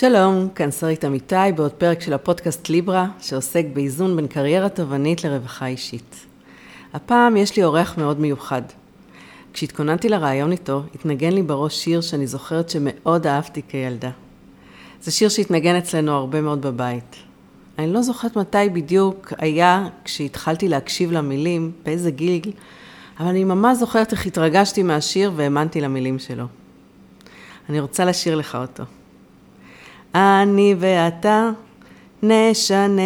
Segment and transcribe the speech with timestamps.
[0.00, 5.66] שלום, כאן שרית אמיתי בעוד פרק של הפודקאסט ליברה, שעוסק באיזון בין קריירה תובענית לרווחה
[5.66, 6.26] אישית.
[6.94, 8.62] הפעם יש לי אורח מאוד מיוחד.
[9.52, 14.10] כשהתכוננתי לראיון איתו, התנגן לי בראש שיר שאני זוכרת שמאוד אהבתי כילדה.
[15.02, 17.16] זה שיר שהתנגן אצלנו הרבה מאוד בבית.
[17.78, 22.52] אני לא זוכרת מתי בדיוק היה כשהתחלתי להקשיב למילים, באיזה גיל,
[23.20, 26.44] אבל אני ממש זוכרת איך התרגשתי מהשיר והאמנתי למילים שלו.
[27.68, 28.84] אני רוצה לשיר לך אותו.
[30.14, 31.50] אני ואתה
[32.22, 33.02] נשנה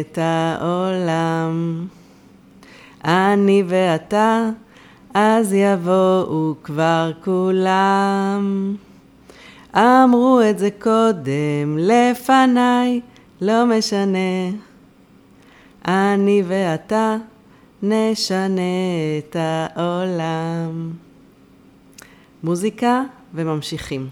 [0.00, 1.86] את העולם.
[3.04, 4.50] אני ואתה,
[5.14, 8.76] אז יבואו כבר כולם.
[9.76, 13.00] אמרו את זה קודם לפניי,
[13.40, 14.50] לא משנה.
[15.88, 17.16] אני ואתה
[17.82, 18.60] נשנה
[19.18, 20.90] את העולם.
[22.42, 23.02] מוזיקה
[23.34, 24.08] וממשיכים.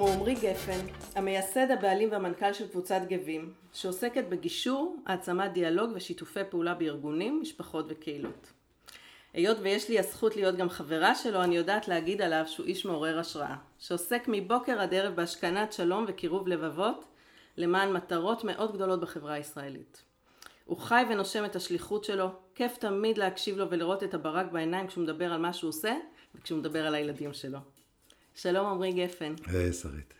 [0.00, 6.74] הוא עמרי גפן, המייסד, הבעלים והמנכ"ל של קבוצת גבים, שעוסקת בגישור, העצמת דיאלוג ושיתופי פעולה
[6.74, 8.52] בארגונים, משפחות וקהילות.
[9.32, 13.18] היות ויש לי הזכות להיות גם חברה שלו, אני יודעת להגיד עליו שהוא איש מעורר
[13.18, 17.04] השראה, שעוסק מבוקר עד ערב בהשכנת שלום וקירוב לבבות,
[17.56, 20.02] למען מטרות מאוד גדולות בחברה הישראלית.
[20.64, 25.04] הוא חי ונושם את השליחות שלו, כיף תמיד להקשיב לו ולראות את הברק בעיניים כשהוא
[25.04, 25.94] מדבר על מה שהוא עושה
[26.34, 27.58] וכשהוא מדבר על הילדים שלו.
[28.34, 29.34] שלום עמרי גפן.
[29.46, 30.14] היי, שרית.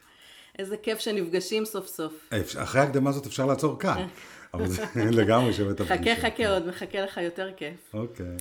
[0.58, 2.30] איזה כיף שנפגשים סוף סוף.
[2.62, 4.06] אחרי ההקדמה הזאת אפשר לעצור כאן,
[4.55, 4.84] אבל זה
[5.20, 6.17] לגמרי שווה את הפגישה.
[6.17, 7.94] חכה חכה עוד, מחכה לך יותר כיף.
[7.94, 8.36] אוקיי.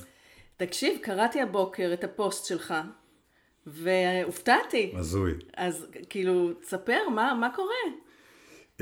[0.58, 2.73] תקשיב, קראתי הבוקר את הפוסט שלך,
[3.67, 4.94] והופתעתי.
[4.95, 5.34] הזוי.
[5.58, 7.76] אז כאילו, תספר, מה, מה קורה?
[8.78, 8.81] Uh,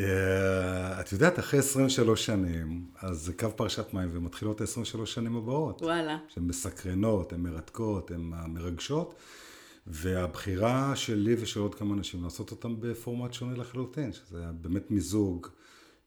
[0.99, 5.81] את יודעת, אחרי 23 שנים, אז זה קו פרשת מים, ומתחילות ה-23 שנים הבאות.
[5.81, 6.17] וואלה.
[6.27, 9.15] שהן מסקרנות, הן מרתקות, הן מרגשות.
[9.87, 15.47] והבחירה שלי ושל עוד כמה אנשים לעשות אותם בפורמט שונה לחלוטין, שזה באמת מיזוג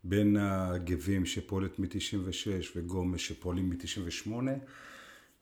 [0.05, 4.31] בין הגבים שפועלת מ-96 וגומש שפועלים מ-98,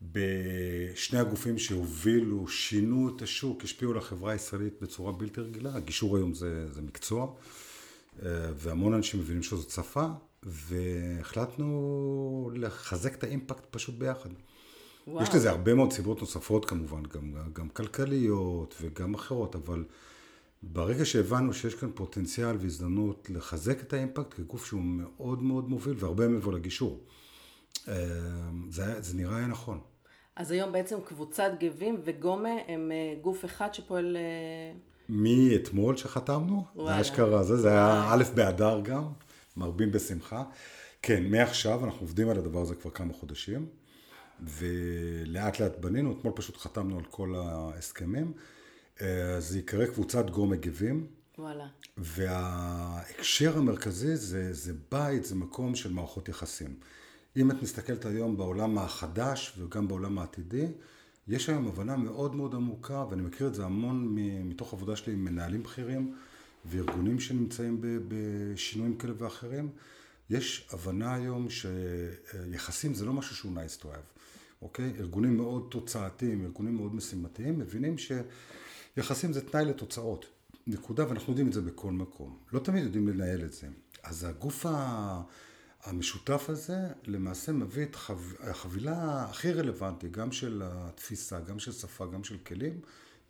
[0.02, 5.74] בשני הגופים שהובילו, שינו את השוק, השפיעו על החברה הישראלית בצורה בלתי רגילה.
[5.74, 7.34] הגישור היום זה, זה מקצוע,
[8.22, 10.06] אה, והמון אנשים מבינים שזאת שפה,
[10.42, 11.70] והחלטנו
[12.54, 14.30] לחזק את האימפקט פשוט ביחד.
[15.08, 15.22] וואו.
[15.22, 19.84] יש לזה הרבה מאוד סיבות נוספות כמובן, גם, גם כלכליות וגם אחרות, אבל
[20.62, 26.28] ברגע שהבנו שיש כאן פוטנציאל והזדמנות לחזק את האימפקט כגוף שהוא מאוד מאוד מוביל והרבה
[26.28, 27.00] מעבר לגישור,
[27.88, 27.94] אה,
[28.70, 29.80] זה, זה נראה היה נכון.
[30.36, 34.16] אז היום בעצם קבוצת גבים וגומה הם אה, גוף אחד שפועל...
[34.16, 34.72] אה,
[35.08, 36.94] מאתמול שחתמנו, וואלה.
[36.94, 39.04] זה אשכרה זה, זה היה א' באדר גם,
[39.56, 40.44] מרבים בשמחה.
[41.02, 43.66] כן, מעכשיו אנחנו עובדים על הדבר הזה כבר כמה חודשים.
[44.40, 48.32] ולאט לאט בנינו, אתמול פשוט חתמנו על כל ההסכמים.
[49.00, 51.06] אה, זה יקרא קבוצת גו מגיבים.
[51.38, 51.66] וואלה.
[51.96, 56.74] וההקשר המרכזי זה, זה בית, זה מקום של מערכות יחסים.
[57.36, 60.66] אם את מסתכלת היום בעולם החדש וגם בעולם העתידי,
[61.28, 65.24] יש היום הבנה מאוד מאוד עמוקה, ואני מכיר את זה המון מתוך עבודה שלי עם
[65.24, 66.14] מנהלים בכירים
[66.64, 69.70] וארגונים שנמצאים בשינויים כאלה ואחרים.
[70.30, 74.17] יש הבנה היום שיחסים זה לא משהו שהוא nice to have.
[74.62, 74.92] אוקיי?
[74.98, 80.26] ארגונים מאוד תוצאתיים, ארגונים מאוד משימתיים, מבינים שיחסים זה תנאי לתוצאות.
[80.66, 82.38] נקודה, ואנחנו יודעים את זה בכל מקום.
[82.52, 83.66] לא תמיד יודעים לנהל את זה.
[84.02, 84.66] אז הגוף
[85.84, 87.96] המשותף הזה למעשה מביא את
[88.40, 92.80] החבילה הכי רלוונטית, גם של התפיסה, גם של שפה, גם של כלים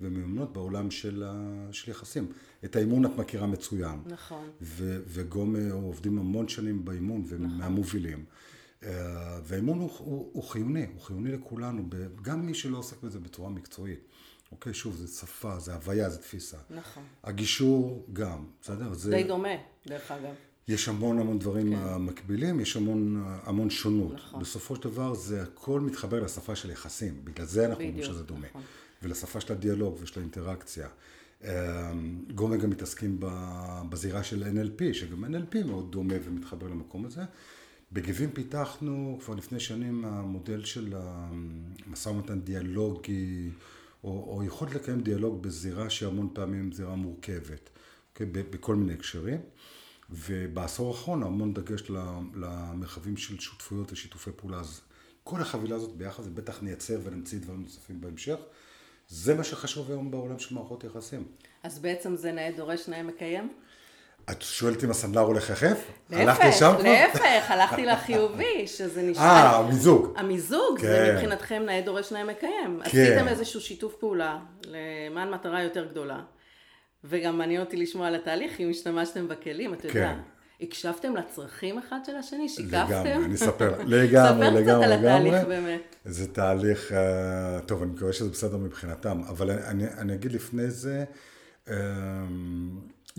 [0.00, 1.24] ומיומנות בעולם של,
[1.72, 2.32] של יחסים.
[2.64, 4.00] את האימון את מכירה מצוין.
[4.06, 4.50] נכון.
[4.62, 8.18] ו- וגום עובדים המון שנים באימון, ומהמובילים.
[8.18, 8.24] נכון.
[8.24, 8.57] אה,
[9.42, 11.88] והאמון הוא, הוא, הוא חיוני, הוא חיוני לכולנו,
[12.22, 14.00] גם מי שלא עוסק בזה בצורה מקצועית.
[14.52, 16.56] אוקיי, שוב, זה שפה, זה הוויה, זה תפיסה.
[16.70, 17.02] נכון.
[17.24, 18.92] הגישור גם, בסדר?
[18.92, 19.10] זה...
[19.10, 19.48] די דומה,
[19.86, 20.34] דרך אגב.
[20.68, 21.96] יש המון המון דברים כן.
[21.96, 24.14] מקבילים, יש המון, המון שונות.
[24.14, 24.40] נכון.
[24.40, 28.46] בסופו של דבר זה הכל מתחבר לשפה של יחסים, בגלל זה אנחנו אומרים שזה דומה.
[28.46, 28.62] נכון.
[29.02, 30.88] ולשפה של הדיאלוג ושל האינטראקציה.
[31.44, 31.92] אה,
[32.34, 33.20] גומה גם מתעסקים
[33.90, 37.22] בזירה של NLP, שגם NLP מאוד דומה ומתחבר למקום הזה.
[37.92, 43.50] בגבים פיתחנו כבר לפני שנים המודל של המשא ומתן דיאלוגי,
[44.04, 47.70] או, או יכולת לקיים דיאלוג בזירה שהמון פעמים זירה מורכבת,
[48.12, 48.26] אוקיי?
[48.26, 49.40] בכל מיני הקשרים.
[50.10, 51.82] ובעשור האחרון המון דגש
[52.34, 54.60] למרחבים של שותפויות ושיתופי פעולה.
[54.60, 54.80] אז
[55.24, 58.36] כל החבילה הזאת ביחד, זה בטח נייצר ונמציא דברים נוספים בהמשך.
[59.08, 61.24] זה מה שחשוב היום בעולם של מערכות יחסים.
[61.62, 63.52] אז בעצם זה נאה דורש, נאה מקיים?
[64.30, 65.78] את שואלת אם הסנדלר הולך יחף?
[66.10, 66.82] הלכת לשם כבר?
[66.82, 69.22] להפך, הלכתי לחיובי, שזה נשמע...
[69.22, 70.14] אה, המיזוג.
[70.16, 71.14] המיזוג, זה כן.
[71.14, 72.80] מבחינתכם נאה דורש נאה מקיים.
[72.84, 72.88] כן.
[72.88, 76.20] עשיתם איזשהו שיתוף פעולה למען מטרה יותר גדולה.
[77.04, 80.12] וגם מעניין אותי לשמוע על התהליך, אם השתמשתם בכלים, אתה יודע.
[80.14, 80.18] כן.
[80.60, 82.48] הקשבתם לצרכים אחד של השני?
[82.48, 82.86] שיקפתם?
[82.88, 84.62] לגמרי, אני אספר, לגמרי, לגמרי, לגמרי.
[84.62, 85.96] ספר קצת על התהליך באמת.
[86.04, 91.04] זה תהליך, אה, טוב, אני מקווה שזה בסדר מבחינתם, אבל אני, אני אגיד לפני זה,
[91.68, 91.74] אמ,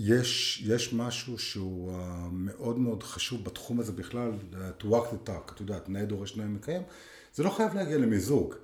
[0.02, 4.32] יש, יש משהו שהוא אה, מאוד מאוד חשוב בתחום הזה בכלל,
[4.80, 6.82] to walk the talk, את יודעת, נאה דורש נאה מקיים,
[7.34, 8.56] זה לא חייב להגיע למיזוג.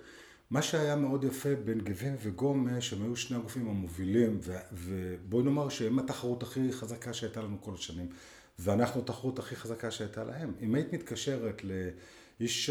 [0.50, 4.40] מה שהיה מאוד יפה בין גבים וגומה, שהם היו שני הגופים המובילים,
[4.74, 8.08] ובואי נאמר שהם התחרות הכי חזקה שהייתה לנו כל השנים.
[8.60, 10.54] ואנחנו התחרות הכי חזקה שהייתה להם.
[10.62, 12.70] אם היית מתקשרת לאיש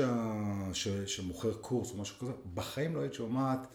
[0.72, 0.88] ש...
[0.88, 3.66] שמוכר קורס או משהו כזה, בחיים לא היית שומעת אה,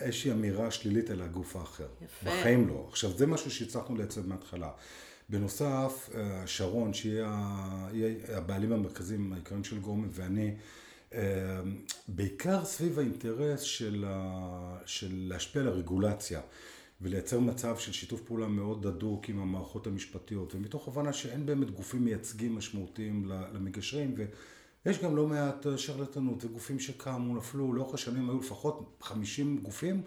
[0.00, 1.88] איזושהי אמירה שלילית על הגוף האחר.
[2.04, 2.30] יפה.
[2.30, 2.86] בחיים לא.
[2.88, 4.70] עכשיו, זה משהו שהצלחנו לייצב מההתחלה.
[5.28, 7.22] בנוסף, אה, שרון, שהיא
[8.28, 10.54] הבעלים המרכזיים העיקריים של גורמי, ואני,
[11.14, 11.20] אה,
[12.08, 14.04] בעיקר סביב האינטרס של,
[14.86, 16.40] של להשפיע על הרגולציה.
[17.02, 22.04] ולייצר מצב של שיתוף פעולה מאוד הדוק עם המערכות המשפטיות, ומתוך הבנה שאין באמת גופים
[22.04, 24.14] מייצגים משמעותיים למגשרים,
[24.86, 30.02] ויש גם לא מעט שרלטנות וגופים שקמו, נפלו, לאורך השנים היו לפחות 50 גופים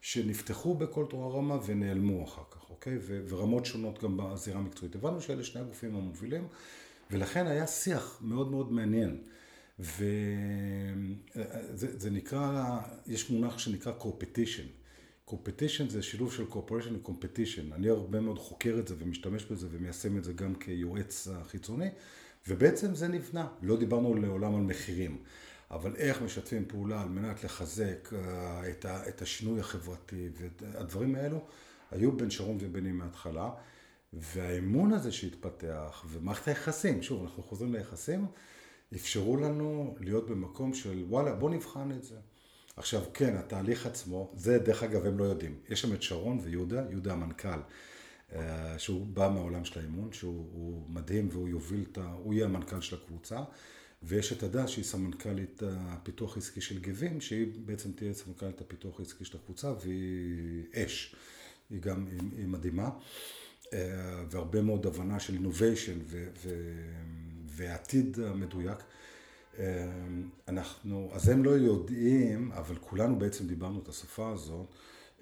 [0.00, 2.98] שנפתחו בכל תורה רמה ונעלמו אחר כך, אוקיי?
[3.28, 4.94] ורמות שונות גם בזירה המקצועית.
[4.94, 6.48] הבנו שאלה שני הגופים המובילים,
[7.10, 9.22] ולכן היה שיח מאוד מאוד מעניין.
[9.78, 10.50] וזה
[12.10, 14.66] נקרא, יש מונח שנקרא קורפטישן.
[15.24, 17.72] קומפטישן זה שילוב של קורפוריישן וקומפטישן.
[17.72, 21.88] אני הרבה מאוד חוקר את זה ומשתמש בזה ומיישם את זה גם כיועץ חיצוני,
[22.48, 23.48] ובעצם זה נבנה.
[23.62, 25.18] לא דיברנו לעולם על מחירים,
[25.70, 28.62] אבל איך משתפים פעולה על מנת לחזק אה,
[29.08, 30.28] את השינוי החברתי
[30.60, 31.44] והדברים האלו
[31.90, 33.50] היו בין שרון וביני מההתחלה.
[34.12, 38.26] והאמון הזה שהתפתח, ומערכת היחסים, שוב, אנחנו חוזרים ליחסים,
[38.94, 42.16] אפשרו לנו להיות במקום של וואלה, בוא נבחן את זה.
[42.76, 45.58] עכשיו, כן, התהליך עצמו, זה דרך אגב הם לא יודעים.
[45.68, 47.60] יש שם את שרון ויהודה, יהודה המנכ"ל,
[48.78, 52.12] שהוא בא מהעולם של האימון, שהוא מדהים והוא יוביל את ה...
[52.22, 53.40] הוא יהיה המנכ"ל של הקבוצה.
[54.02, 59.24] ויש את הדס שהיא סמנכ"לית הפיתוח העסקי של גבים, שהיא בעצם תהיה סמנכ"לית הפיתוח העסקי
[59.24, 61.14] של הקבוצה, והיא אש.
[61.70, 62.90] היא גם, היא, מדהימה.
[63.72, 66.14] אה, והרבה מאוד הבנה של innovation
[67.46, 68.78] ועתיד מדויק.
[69.58, 69.62] אמ,
[70.48, 74.66] אנחנו, אז הם לא יודעים, אבל כולנו בעצם דיברנו את השפה הזאת.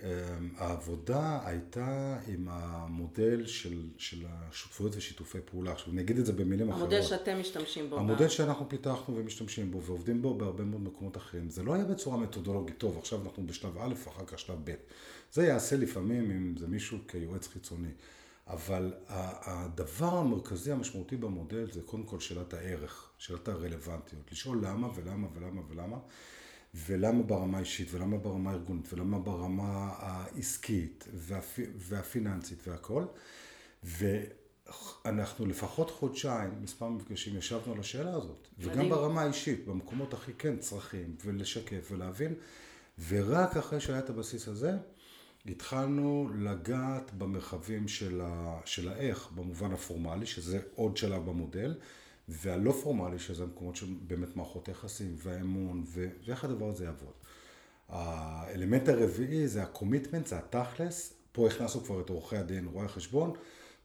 [0.03, 0.09] אמ,
[0.57, 5.73] העבודה הייתה עם המודל של, של השותפויות ושיתופי פעולה.
[5.73, 6.93] עכשיו, אני אגיד את זה במילים המודל אחרות.
[6.93, 7.99] המודל שאתם משתמשים בו.
[7.99, 11.51] המודל שאנחנו פיתחנו ומשתמשים בו ועובדים בו בהרבה מאוד מקומות אחרים.
[11.51, 14.75] זה לא היה בצורה מתודולוגית, טוב, עכשיו אנחנו בשלב א', אחר כך שלב ב'.
[15.33, 17.91] זה יעשה לפעמים אם זה מישהו כיועץ חיצוני.
[18.47, 24.33] אבל הדבר המרכזי המשמעותי במודל זה קודם כל שאלת הערך, שאלת הרלוונטיות.
[24.33, 25.97] לשאול למה ולמה ולמה ולמה,
[26.87, 31.59] ולמה ברמה האישית, ולמה ברמה הארגונית, ולמה ברמה העסקית והפ...
[31.77, 33.05] והפיננסית והכל.
[33.85, 38.49] ואנחנו לפחות חודשיים, מספר מפגשים, ישבנו על השאלה הזאת.
[38.59, 38.73] מדהים.
[38.73, 42.35] וגם ברמה האישית, במקומות הכי כן צרכים, ולשקף ולהבין.
[43.09, 44.73] ורק אחרי שהיה את הבסיס הזה,
[45.47, 51.75] התחלנו לגעת במרחבים של, ה, של האיך, במובן הפורמלי, שזה עוד שלב במודל,
[52.29, 57.13] והלא פורמלי, שזה המקומות של באמת מערכות יחסים והאמון, ו, ואיך הדבר הזה יעבוד.
[57.89, 63.33] האלמנט הרביעי זה הקומיטמנט, זה התכלס, פה הכנסנו כבר את עורכי הדין, רואי החשבון,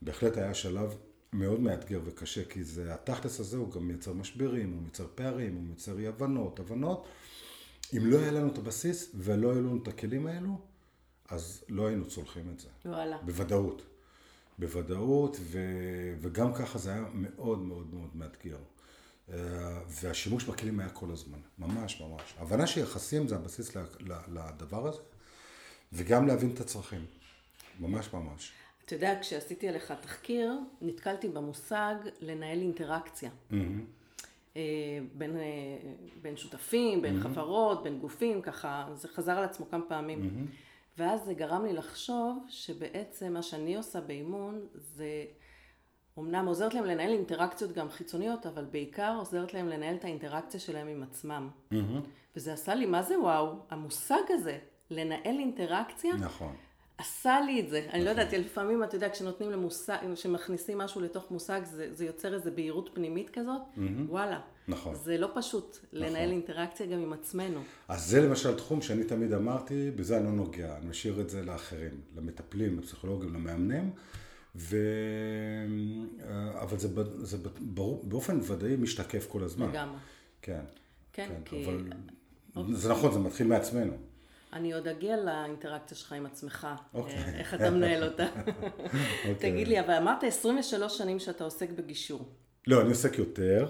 [0.01, 0.97] בהחלט היה שלב
[1.33, 5.63] מאוד מאתגר וקשה, כי זה, התכלס הזה הוא גם מייצר משברים, הוא מייצר פערים, הוא
[5.63, 7.07] מייצר אי הבנות, הבנות.
[7.97, 10.59] אם לא היה לנו את הבסיס ולא היו לנו את הכלים האלו,
[11.29, 12.67] אז לא היינו צולחים את זה.
[12.85, 13.17] וואלה.
[13.25, 13.90] בוודאות.
[14.61, 15.59] בוודאות, ו...
[16.21, 18.57] וגם ככה זה היה מאוד מאוד מאוד מאתגר.
[19.29, 19.37] אה,
[19.87, 22.33] והשימוש בכלים היה כל הזמן, ממש ממש.
[22.39, 23.77] ההבנה שיחסים זה הבסיס
[24.27, 25.01] לדבר הזה,
[25.93, 27.05] וגם להבין את הצרכים,
[27.79, 28.51] ממש ממש.
[28.85, 33.29] אתה יודע, כשעשיתי עליך תחקיר, נתקלתי במושג לנהל אינטראקציה.
[33.29, 34.55] Mm-hmm.
[35.13, 35.43] בין, אה,
[36.21, 37.23] בין שותפים, בין mm-hmm.
[37.23, 40.21] חברות, בין גופים, ככה, זה חזר על עצמו כמה פעמים.
[40.21, 40.70] Mm-hmm.
[40.97, 45.25] ואז זה גרם לי לחשוב שבעצם מה שאני עושה באימון זה
[46.19, 50.87] אמנם עוזרת להם לנהל אינטראקציות גם חיצוניות, אבל בעיקר עוזרת להם לנהל את האינטראקציה שלהם
[50.87, 51.49] עם עצמם.
[51.73, 51.75] Mm-hmm.
[52.35, 53.55] וזה עשה לי, מה זה וואו?
[53.69, 54.57] המושג הזה,
[54.89, 56.55] לנהל אינטראקציה, נכון.
[57.01, 57.87] עשה לי את זה.
[57.93, 58.23] אני לא נכון.
[58.23, 62.89] יודעת, לפעמים, אתה יודע, כשנותנים למושג, כשמכניסים משהו לתוך מושג, זה, זה יוצר איזו בהירות
[62.93, 63.79] פנימית כזאת, mm-hmm.
[64.09, 64.39] וואלה.
[64.67, 64.95] נכון.
[64.95, 66.31] זה לא פשוט לנהל נכון.
[66.31, 67.59] אינטראקציה גם עם עצמנו.
[67.87, 71.41] אז זה למשל תחום שאני תמיד אמרתי, בזה אני לא נוגע, אני משאיר את זה
[71.41, 73.91] לאחרים, למטפלים, לפסיכולוגים, למאמנים,
[74.55, 74.77] ו...
[76.61, 76.87] אבל זה,
[77.25, 79.69] זה ברור, באופן ודאי משתקף כל הזמן.
[79.69, 79.97] לגמרי.
[80.41, 80.61] כן.
[81.13, 81.65] כן, כן כי...
[81.65, 81.83] אבל
[82.55, 82.75] אוקיי.
[82.75, 84.10] זה נכון, זה מתחיל מעצמנו.
[84.53, 87.15] אני עוד אגיע לאינטראקציה שלך עם עצמך, אוקיי.
[87.15, 88.27] אה, איך אתה מנהל אותה.
[89.29, 89.51] אוקיי.
[89.51, 92.29] תגיד לי, אבל אמרת 23 שנים שאתה עוסק בגישור.
[92.67, 93.67] לא, אני עוסק יותר.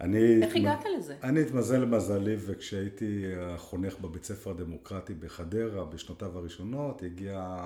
[0.00, 0.42] אני...
[0.42, 1.16] איך הגעת לזה?
[1.22, 3.24] אני התמזל למזלי, וכשהייתי
[3.56, 7.56] חונך בבית ספר הדמוקרטי בחדרה, בשנותיו הראשונות, הגיע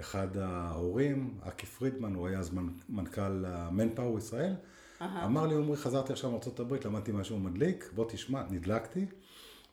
[0.00, 2.50] אחד ההורים, אקי פרידמן, הוא היה אז
[2.88, 4.54] מנכ"ל מנפאור ישראל,
[5.02, 9.06] אמר לי, עמרי, חזרתי עכשיו מארה"ב, למדתי משהו מדליק, בוא תשמע, נדלקתי.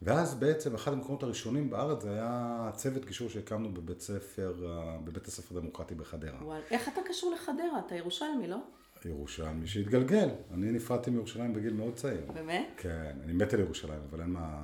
[0.01, 5.27] ואז בעצם אחד המקומות הראשונים בארץ זה היה צוות גישור שהקמנו בבית ספר, אה, בבית
[5.27, 6.45] הספר הדמוקרטי בחדרה.
[6.45, 7.81] וואל, איך אתה קשור לחדרה?
[7.85, 8.57] אתה ירושלמי, לא?
[9.05, 10.29] ירושלמי שהתגלגל.
[10.53, 12.31] אני נפרדתי מירושלים בגיל מאוד צעיר.
[12.33, 12.67] באמת?
[12.77, 14.63] כן, אני מת על ירושלים, אבל אין מה...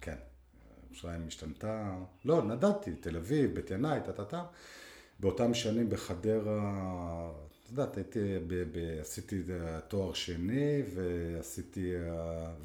[0.00, 0.16] כן.
[0.86, 1.96] ירושלים השתנתה...
[2.24, 4.44] לא, נדדתי, תל אביב, בית ינאי, טה-טה-טה.
[5.20, 7.30] באותם שנים בחדרה,
[7.64, 9.42] את יודעת, הייתי, ב, ב, עשיתי
[9.88, 11.92] תואר שני, ועשיתי,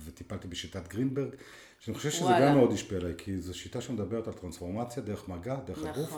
[0.06, 1.36] וטיפלתי בשיטת גרינברג,
[1.80, 2.50] שאני חושב שזה וואלה.
[2.50, 5.90] גם מאוד השפיע עליי, כי זו שיטה שמדברת על טרנספורמציה דרך מגע, דרך נכון.
[5.90, 6.14] הגוף,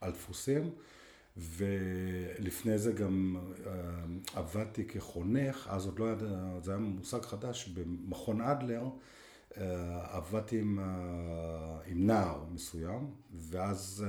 [0.00, 0.70] על דפוסים.
[1.36, 3.36] ולפני זה גם
[3.66, 3.72] אה,
[4.34, 6.16] עבדתי כחונך, אז עוד לא היה,
[6.62, 8.82] זה היה מושג חדש, במכון אדלר
[9.56, 14.04] אה, עבדתי עם, אה, עם נער מסוים, ואז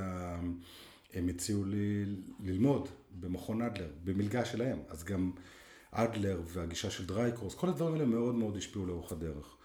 [1.13, 2.05] הם הציעו לי
[2.39, 2.89] ללמוד
[3.19, 5.31] במכון אדלר, במלגה שלהם, אז גם
[5.91, 9.56] אדלר והגישה של דרייקורס, כל הדברים האלה מאוד מאוד השפיעו לאורך הדרך.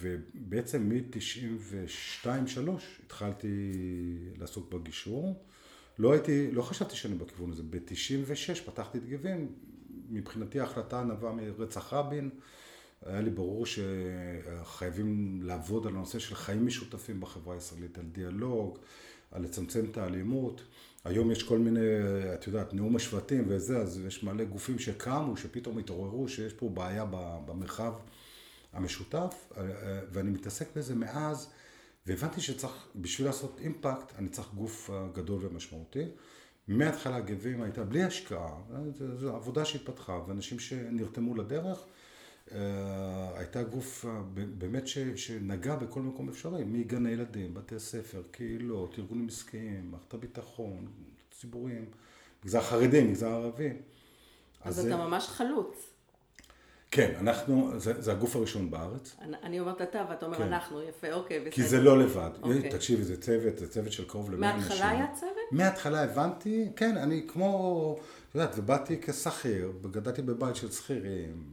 [0.00, 2.26] ובעצם מ-92-3
[3.06, 3.72] התחלתי
[4.38, 5.44] לעסוק בגישור.
[5.98, 7.62] לא הייתי, לא חשבתי שאני בכיוון הזה.
[7.62, 9.48] ב-96 פתחתי את גיבים,
[10.10, 12.30] מבחינתי ההחלטה נבעה מרצח רבין.
[13.06, 18.78] היה לי ברור שחייבים לעבוד על הנושא של חיים משותפים בחברה הישראלית, על דיאלוג,
[19.30, 20.62] על לצמצם את האלימות.
[21.04, 21.80] היום יש כל מיני,
[22.34, 27.04] את יודעת, נאום השבטים וזה, אז יש מלא גופים שקמו, שפתאום התעוררו, שיש פה בעיה
[27.46, 27.92] במרחב
[28.72, 29.52] המשותף,
[30.12, 31.50] ואני מתעסק בזה מאז.
[32.06, 36.04] והבנתי שצריך, בשביל לעשות אימפקט, אני צריך גוף אה, גדול ומשמעותי.
[36.68, 38.60] מההתחלה גבים הייתה בלי השקעה,
[39.16, 41.84] זו עבודה שהתפתחה, ואנשים שנרתמו לדרך,
[42.52, 44.22] אה, הייתה גוף אה,
[44.58, 50.86] באמת ש, שנגע בכל מקום אפשרי, מגן הילדים, בתי ספר, קהילות, ארגונים עסקיים, מערכת הביטחון,
[51.30, 51.84] ציבוריים,
[52.44, 53.70] מגזר חרדי, מגזר ערבי.
[54.60, 55.89] אז, אז אתה ממש חלוץ.
[56.90, 59.16] כן, אנחנו, זה, זה הגוף הראשון בארץ.
[59.20, 60.42] אני, אני אומרת אתה, ואתה אומר כן.
[60.42, 61.50] אנחנו, יפה, אוקיי, בסדר.
[61.50, 62.30] כי זה לא לבד.
[62.42, 62.70] אוקיי.
[62.70, 64.68] תקשיבי, זה צוות, זה צוות של קרוב למאה אנשים.
[64.68, 65.32] מההתחלה היה צוות?
[65.52, 67.96] מההתחלה הבנתי, כן, אני כמו,
[68.30, 71.44] את יודעת, ובאתי כשכיר, וגדלתי בבית של שכירים,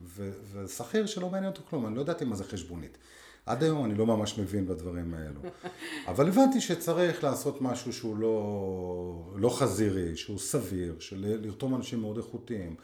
[0.53, 2.98] ושכיר שלא מעניין אותו כלום, אני לא ידעתי מה זה חשבונית.
[3.46, 5.39] עד היום אני לא ממש מבין בדברים האלו.
[6.08, 12.17] אבל הבנתי שצריך לעשות משהו שהוא לא, לא חזירי, שהוא סביר, של לרתום אנשים מאוד
[12.17, 12.75] איכותיים.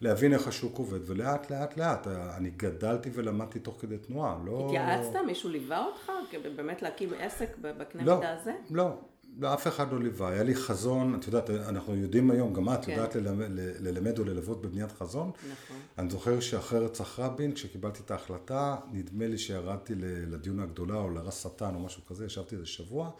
[0.00, 4.66] להבין איך השוק עובד, ולאט לאט לאט, אני גדלתי ולמדתי תוך כדי תנועה, לא...
[4.66, 5.18] התייעצת?
[5.26, 6.12] מישהו ליווה אותך?
[6.56, 8.52] באמת להקים עסק בקנה לא, מידה הזה?
[8.70, 8.90] לא,
[9.38, 10.28] לא, אף אחד לא ליווה.
[10.28, 12.92] היה לי חזון, את יודעת, אנחנו יודעים היום, גם את כן.
[12.92, 13.46] יודעת ללמד,
[13.80, 15.30] ללמד או ללוות בבניית חזון.
[15.52, 15.76] נכון.
[15.98, 19.94] אני זוכר שאחרי רצח רבין, כשקיבלתי את ההחלטה, נדמה לי שירדתי
[20.30, 23.10] לדיון הגדולה או לרס שטן או משהו כזה, ישבתי איזה שבוע,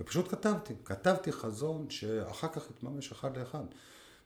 [0.00, 0.74] ופשוט כתבתי.
[0.84, 3.64] כתבתי חזון שאחר כך התממש אחד לאחד.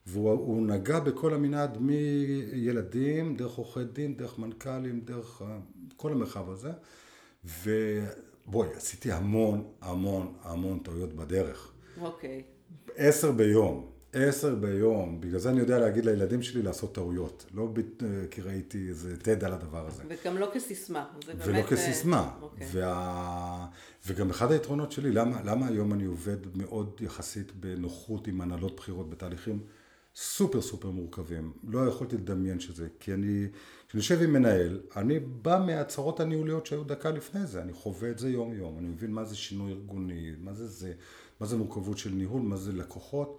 [0.07, 5.43] והוא נגע בכל המנעד מילדים, דרך עורכי דין, דרך מנכ"לים, דרך
[5.97, 6.71] כל המרחב הזה.
[7.45, 11.73] ובואי, עשיתי המון, המון, המון טעויות בדרך.
[12.01, 12.43] אוקיי.
[12.43, 12.91] Okay.
[12.97, 15.21] עשר ביום, עשר ביום.
[15.21, 17.47] בגלל זה אני יודע להגיד לילדים שלי לעשות טעויות.
[17.55, 17.81] לא ב...
[18.31, 20.03] כי ראיתי איזה תד על הדבר הזה.
[20.09, 21.07] וגם לא כסיסמה.
[21.27, 21.65] ולא באמת...
[21.65, 22.31] אה, כסיסמה.
[22.41, 22.43] Okay.
[22.43, 22.67] אוקיי.
[22.73, 23.67] וה...
[24.07, 29.11] וגם אחד היתרונות שלי, למה, למה היום אני עובד מאוד יחסית בנוחות עם הנהלות בחירות
[29.11, 29.61] בתהליכים
[30.17, 31.53] סופר סופר מורכבים.
[31.65, 33.47] לא יכולתי לדמיין שזה, כי אני,
[33.89, 38.19] כשאני יושב עם מנהל, אני בא מהצהרות הניהוליות שהיו דקה לפני זה, אני חווה את
[38.19, 40.95] זה יום יום, אני מבין מה זה שינוי ארגוני, מה זה זה,
[41.41, 43.39] מה זה מורכבות של ניהול, מה זה לקוחות,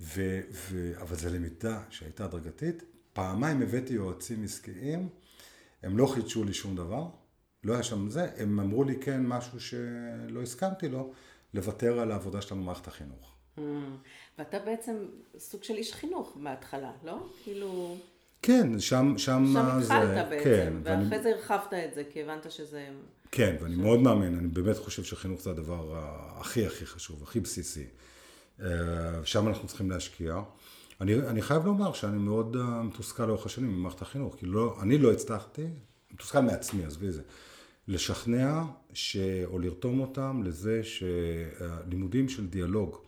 [0.00, 2.82] ו, ו, אבל זו למידה שהייתה הדרגתית.
[3.12, 5.08] פעמיים הבאתי יועצים עסקיים,
[5.82, 7.08] הם לא חידשו לי שום דבר,
[7.64, 11.12] לא היה שם זה, הם אמרו לי כן משהו שלא הסכמתי לו,
[11.54, 13.34] לוותר על העבודה שלנו במערכת החינוך.
[14.38, 14.96] ואתה בעצם
[15.38, 17.26] סוג של איש חינוך בהתחלה, לא?
[17.44, 17.96] כאילו...
[18.42, 19.94] כן, שם, שם, שם זה...
[19.94, 21.22] התחלת בעצם, כן, ואחרי ואני...
[21.22, 22.88] זה הרחבת את זה, כי הבנת שזה...
[23.30, 23.78] כן, ואני ש...
[23.78, 26.02] מאוד מאמין, אני באמת חושב שחינוך זה הדבר
[26.36, 27.84] הכי הכי חשוב, הכי בסיסי.
[28.62, 28.68] אה,
[29.24, 30.40] שם אנחנו צריכים להשקיע.
[31.00, 34.98] אני, אני חייב לומר שאני מאוד אה, מתוסכל לאורך השנים ממערכת החינוך, כי לא, אני
[34.98, 35.66] לא הצלחתי,
[36.12, 37.22] מתוסכל מעצמי, עזבי את זה,
[37.88, 43.07] לשכנע ש, או לרתום אותם לזה שלימודים של דיאלוג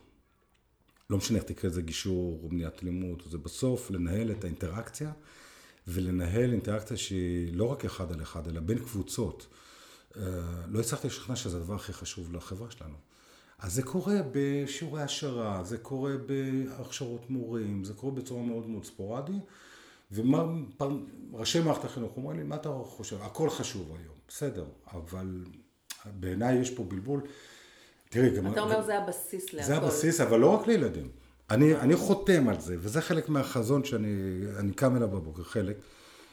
[1.11, 5.13] לא משנה איך תקרא לזה גישור או מניעת אלימות, זה בסוף לנהל את האינטראקציה
[5.89, 9.47] ולנהל אינטראקציה שהיא לא רק אחד על אחד, אלא בין קבוצות.
[10.17, 10.23] אה,
[10.69, 12.95] לא הצלחתי לשכנע שזה הדבר הכי חשוב לחברה שלנו.
[13.59, 19.39] אז זה קורה בשיעורי השערה, זה קורה בהכשרות מורים, זה קורה בצורה מאוד מאוד ספורדי.
[20.13, 20.45] ומה,
[21.33, 23.23] ראשי מערכת החינוך אומרים לי, מה אתה חושב?
[23.23, 25.45] הכל חשוב היום, בסדר, אבל
[26.21, 27.21] בעיניי יש פה בלבול.
[28.13, 28.53] תראי, גם...
[28.53, 29.67] אתה אומר זה הבסיס להכל.
[29.67, 31.09] זה הבסיס, אבל לא רק לילדים.
[31.51, 35.77] אני, אני חותם על זה, וזה חלק מהחזון שאני קם אליו בבוקר, חלק,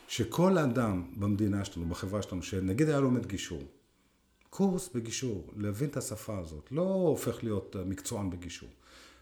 [0.07, 3.63] שכל אדם במדינה שלנו, בחברה שלנו, שנגיד היה לומד גישור,
[4.49, 8.69] קורס בגישור, להבין את השפה הזאת, לא הופך להיות מקצוען בגישור,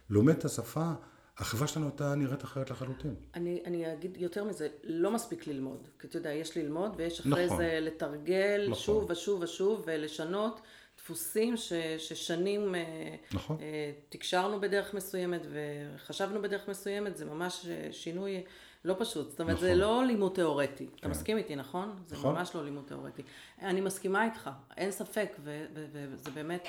[0.10, 0.92] לומד את השפה,
[1.38, 3.16] החברה שלנו הייתה נראית אחרת לחלוטין.
[3.34, 7.46] אני, אני אגיד יותר מזה, לא מספיק ללמוד, כי אתה יודע, יש ללמוד ויש אחרי
[7.46, 7.58] נכון.
[7.58, 8.84] זה לתרגל נכון.
[8.84, 10.62] שוב ושוב ושוב ולשנות.
[11.06, 13.58] דפוסים ש, ששנים אה, נכון.
[13.62, 18.44] אה, תקשרנו בדרך מסוימת וחשבנו בדרך מסוימת, זה ממש אה, שינוי
[18.86, 19.30] לא פשוט.
[19.30, 19.68] זאת אומרת, נכון.
[19.68, 20.88] זה לא לימוד תיאורטי.
[20.88, 20.94] כן.
[21.00, 22.04] אתה מסכים איתי, נכון?
[22.08, 22.36] זה נכון.
[22.36, 23.24] ממש לא לימוד תיאורטי.
[23.62, 25.36] אני מסכימה איתך, אין ספק,
[25.74, 26.68] וזה באמת...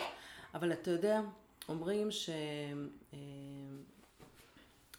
[0.55, 1.21] אבל אתה יודע,
[1.69, 2.31] אומרים ש...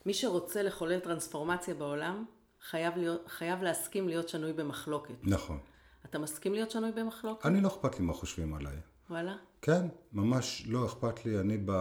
[0.06, 2.26] מי שרוצה לחולל טרנספורמציה בעולם,
[2.62, 5.16] חייב, להיות, חייב להסכים להיות שנוי במחלוקת.
[5.24, 5.60] נכון.
[6.06, 7.46] אתה מסכים להיות שנוי במחלוקת?
[7.46, 8.78] אני לא אכפת לי מה חושבים עליי.
[9.10, 9.36] וואלה?
[9.62, 11.40] כן, ממש לא אכפת לי.
[11.40, 11.72] אני ב...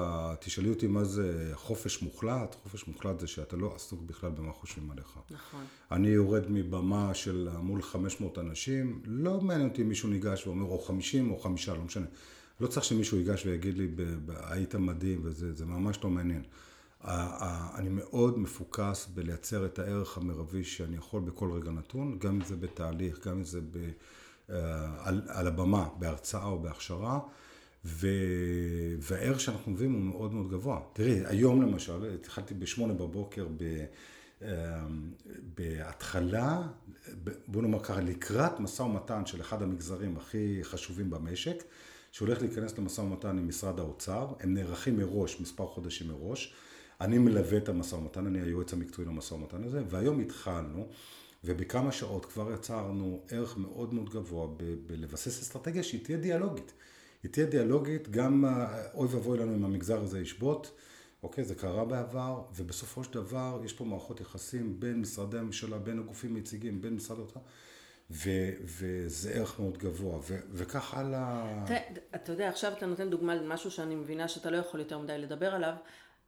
[0.40, 2.56] תשאלי אותי מה זה חופש מוחלט.
[2.62, 5.18] חופש מוחלט זה שאתה לא עסוק בכלל במה חושבים עליך.
[5.30, 5.64] נכון.
[5.92, 10.78] אני יורד מבמה של מול 500 אנשים, לא מעניין אותי אם מישהו ניגש ואומר או
[10.78, 12.06] 50 או חמישה, לא משנה.
[12.60, 13.88] לא צריך שמישהו ייגש ויגיד לי,
[14.42, 16.42] היית מדהים וזה, זה ממש לא מעניין.
[17.74, 22.56] אני מאוד מפוקס בלייצר את הערך המרבי שאני יכול בכל רגע נתון, גם אם זה
[22.56, 23.90] בתהליך, גם אם זה ב...
[24.50, 27.20] אה, על, על הבמה, בהרצאה או בהכשרה,
[27.84, 28.08] ו...
[29.00, 30.80] והערך שאנחנו מביאים הוא מאוד מאוד גבוה.
[30.92, 33.84] תראי, היום למשל, התחלתי בשמונה בבוקר ב...
[34.42, 34.86] אה,
[35.54, 36.62] בהתחלה,
[37.46, 41.64] בוא נאמר ככה, לקראת משא ומתן של אחד המגזרים הכי חשובים במשק,
[42.12, 46.54] שהולך להיכנס למשא ומתן עם משרד האוצר, הם נערכים מראש, מספר חודשים מראש.
[47.00, 50.88] אני מלווה את המשא ומתן, אני היועץ המקצועי למשא ומתן הזה, והיום התחלנו,
[51.46, 56.72] ובכמה שעות כבר יצרנו ערך מאוד מאוד גבוה ב- בלבסס אסטרטגיה שהיא תהיה דיאלוגית.
[57.22, 58.44] היא תהיה דיאלוגית, גם
[58.94, 60.70] אוי ואבוי לנו אם המגזר הזה ישבות,
[61.22, 65.98] אוקיי, זה קרה בעבר, ובסופו של דבר יש פה מערכות יחסים בין משרדי הממשלה, בין
[65.98, 67.40] הגופים היציגים, בין משרד האוצר.
[68.10, 71.64] ו- וזה ערך מאוד גבוה, ו- וכך הלאה.
[72.14, 75.54] אתה יודע, עכשיו אתה נותן דוגמה למשהו שאני מבינה שאתה לא יכול יותר מדי לדבר
[75.54, 75.74] עליו,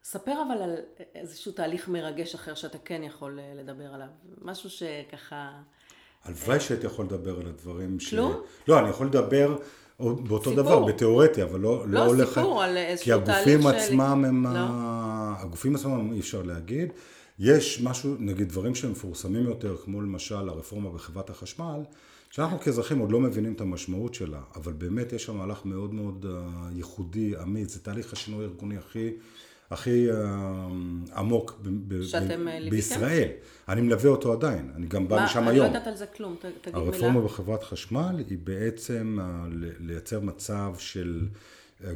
[0.05, 0.77] ספר אבל על
[1.15, 4.07] איזשהו תהליך מרגש אחר שאתה כן יכול אה, לדבר עליו.
[4.43, 5.51] משהו שככה...
[6.25, 8.11] הלוואי שהייתי יכול לדבר על הדברים ש...
[8.11, 8.41] כלום?
[8.69, 9.57] לא, אני יכול לדבר
[9.99, 10.55] באותו סיפור.
[10.55, 12.29] דבר, בתיאורטי, אבל לא, לא, לא הולך...
[12.29, 13.45] לא, סיפור, על איזשהו תהליך של...
[13.45, 14.47] כי הגופים עצמם הם...
[14.47, 14.61] לא.
[15.39, 16.93] הגופים עצמם אי אפשר להגיד.
[17.39, 21.81] יש משהו, נגיד דברים שמפורסמים יותר, כמו למשל הרפורמה בחברת החשמל,
[22.31, 26.27] שאנחנו כאזרחים עוד לא מבינים את המשמעות שלה, אבל באמת יש שם מהלך מאוד מאוד
[26.29, 29.11] אה, ייחודי, אמיץ, זה תהליך השינוי הארגוני הכי...
[29.71, 30.17] הכי אה,
[31.17, 31.61] עמוק
[32.03, 33.29] שאתם אה, בישראל.
[33.69, 35.49] אני מלווה אותו עדיין, אני גם בא משם היום.
[35.49, 36.79] אני לא יודעת על זה כלום, תגיד מילה.
[36.79, 39.45] הרפורמה בחברת חשמל היא בעצם אה,
[39.81, 41.29] לייצר מצב של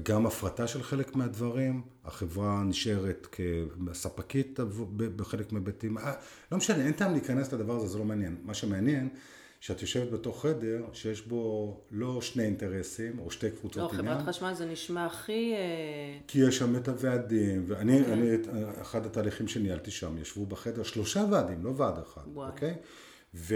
[0.02, 3.26] גם הפרטה של חלק מהדברים, החברה נשארת
[3.90, 4.60] כספקית
[4.96, 5.96] בחלק מהיבטים,
[6.52, 8.36] לא משנה, אין טעם להיכנס לדבר הזה, זה לא מעניין.
[8.44, 9.08] מה שמעניין
[9.62, 14.04] שאת יושבת בתוך חדר שיש בו לא שני אינטרסים או שתי קבוצות לא, עניין.
[14.04, 15.52] לא, חברת חשמל זה נשמע הכי...
[15.54, 18.00] אה, כי יש שם את הוועדים, ואני, okay.
[18.00, 18.12] אוקיי.
[18.12, 18.30] אני,
[18.80, 22.74] אחד התהליכים שניהלתי שם, ישבו בחדר שלושה ועדים, לא ועד אחד, אוקיי?
[23.34, 23.54] ו,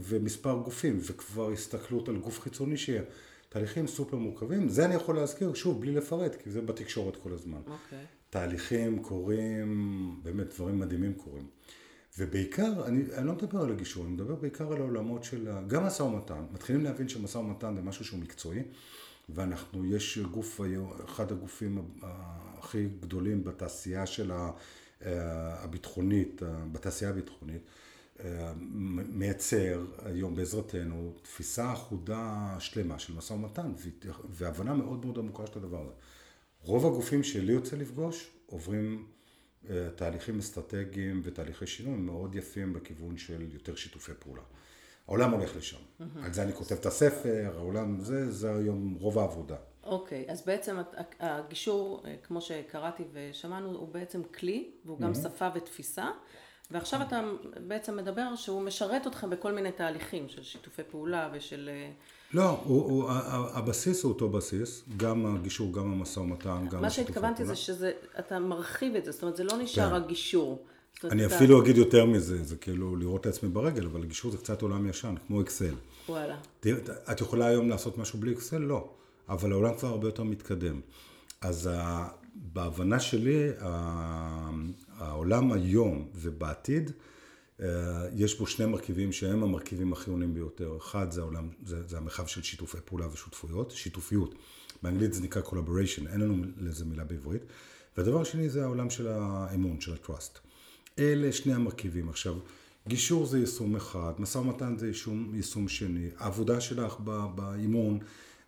[0.00, 3.02] ומספר גופים, וכבר הסתכלות על גוף חיצוני שיהיה.
[3.48, 7.60] תהליכים סופר מורכבים, זה אני יכול להזכיר, שוב, בלי לפרט, כי זה בתקשורת כל הזמן.
[7.66, 8.04] אוקיי.
[8.30, 11.46] תהליכים קורים, באמת דברים מדהימים קורים.
[12.18, 16.02] ובעיקר, אני, אני לא מדבר על הגישור, אני מדבר בעיקר על העולמות של, גם משא
[16.02, 18.62] ומתן, מתחילים להבין שמשא ומתן זה משהו שהוא מקצועי,
[19.28, 20.60] ואנחנו, יש גוף,
[21.04, 21.82] אחד הגופים
[22.58, 24.32] הכי גדולים בתעשייה של
[25.02, 26.42] הביטחונית,
[26.72, 27.62] בתעשייה הביטחונית,
[29.08, 33.72] מייצר היום בעזרתנו תפיסה אחודה שלמה של משא ומתן
[34.30, 35.92] והבנה מאוד מאוד עמוקה של הדבר הזה.
[36.62, 39.19] רוב הגופים שלי יוצא לפגוש עוברים אה,
[39.96, 44.42] תהליכים אסטרטגיים ותהליכי שינוי מאוד יפים בכיוון של יותר שיתופי פעולה.
[45.08, 45.76] העולם הולך לשם.
[45.76, 46.24] Mm-hmm.
[46.24, 49.56] על זה אני כותב את הספר, העולם, זה, זה היום רוב העבודה.
[49.84, 50.76] אוקיי, okay, אז בעצם
[51.20, 55.22] הגישור, אה, כמו שקראתי ושמענו, הוא בעצם כלי, והוא גם mm-hmm.
[55.22, 56.10] שפה ותפיסה,
[56.70, 57.22] ועכשיו אתה
[57.66, 61.70] בעצם מדבר שהוא משרת אתכם בכל מיני תהליכים של שיתופי פעולה ושל...
[62.34, 63.10] לא, הוא, הוא,
[63.52, 66.82] הבסיס הוא אותו בסיס, גם הגישור, גם המשא ומתן, גם.
[66.82, 69.94] מה שהתכוונתי זה שאתה מרחיב את זה, זאת אומרת זה לא נשאר כן.
[69.94, 70.64] הגישור.
[71.04, 71.36] אני אתה...
[71.36, 74.88] אפילו אגיד יותר מזה, זה כאילו לראות את עצמי ברגל, אבל גישור זה קצת עולם
[74.88, 75.74] ישן, כמו אקסל.
[76.08, 76.36] וואלה.
[77.12, 78.58] את יכולה היום לעשות משהו בלי אקסל?
[78.58, 78.88] לא.
[79.28, 80.80] אבל העולם כבר הרבה יותר מתקדם.
[81.40, 81.70] אז
[82.34, 83.48] בהבנה שלי,
[84.98, 86.90] העולם היום ובעתיד,
[88.14, 90.76] יש בו שני מרכיבים שהם המרכיבים החיוניים ביותר.
[90.76, 94.34] אחד זה העולם, זה, זה המרחב של שיתופי פעולה ושותפויות, שיתופיות.
[94.82, 97.42] באנגלית זה נקרא collaboration, אין לנו לזה מילה בעברית.
[97.96, 100.38] והדבר השני זה העולם של האמון, של ה-trust.
[100.98, 102.08] אלה שני המרכיבים.
[102.08, 102.34] עכשיו,
[102.88, 106.96] גישור זה יישום אחד, משא ומתן זה יישום, יישום שני, העבודה שלך
[107.34, 107.98] באימון,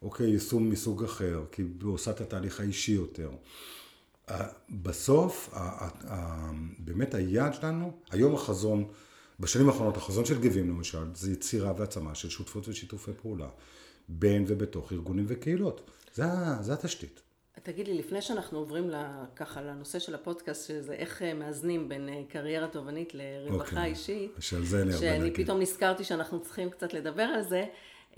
[0.02, 3.30] אוקיי, יישום מסוג אחר, כי הוא עושה את התהליך האישי יותר.
[4.70, 5.54] בסוף,
[6.78, 8.84] באמת היעד שלנו, היום החזון,
[9.40, 13.48] בשנים האחרונות החזון של גבים למשל, זה יצירה והעצמה של שותפות ושיתופי פעולה,
[14.08, 15.90] בין ובתוך ארגונים וקהילות.
[16.14, 16.24] זה,
[16.60, 17.22] זה התשתית.
[17.62, 18.90] תגיד לי, לפני שאנחנו עוברים
[19.36, 23.70] ככה לנושא של הפודקאסט, שזה איך אה, מאזנים בין אה, קריירה תובענית לרווחה okay.
[23.70, 23.90] אוקיי.
[23.90, 25.44] אישית, שעל זה אני הרבה שאני להגיד.
[25.44, 27.64] פתאום נזכרתי שאנחנו צריכים קצת לדבר על זה,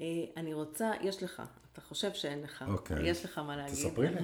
[0.00, 2.70] אה, אני רוצה, יש לך, אתה חושב שאין לך, okay.
[2.70, 3.08] אוקיי.
[3.08, 3.74] יש לך מה להגיד.
[3.74, 4.20] תספרי לי.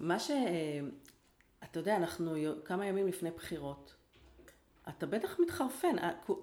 [0.00, 0.30] מה ש...
[1.64, 2.34] אתה יודע, אנחנו
[2.64, 3.94] כמה ימים לפני בחירות.
[4.88, 5.96] אתה בטח מתחרפן,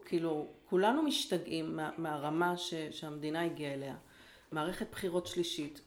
[0.06, 3.96] כאילו, כולנו משתגעים מה, מהרמה ש, שהמדינה הגיעה אליה.
[4.52, 5.82] מערכת בחירות שלישית,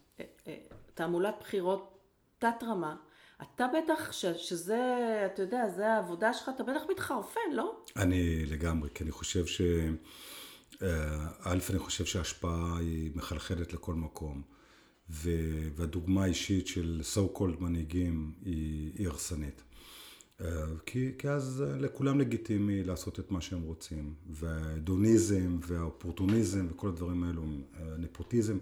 [0.95, 1.99] תעמולת בחירות
[2.39, 2.97] תת רמה,
[3.43, 4.83] אתה בטח, ש, שזה,
[5.27, 7.77] אתה יודע, זה העבודה שלך, אתה בטח מתחרפן, לא?
[7.97, 9.61] אני לגמרי, כי אני חושב ש...
[10.83, 14.43] אה, א', אני חושב שההשפעה היא מחלחלת לכל מקום,
[15.11, 19.63] והדוגמה האישית של so called מנהיגים היא, היא הרסנית.
[20.41, 20.47] אה,
[20.87, 27.43] כי, כי אז לכולם לגיטימי לעשות את מה שהם רוצים, וההדוניזם והאופורטוניזם וכל הדברים האלו,
[27.99, 28.59] נפוטיזם,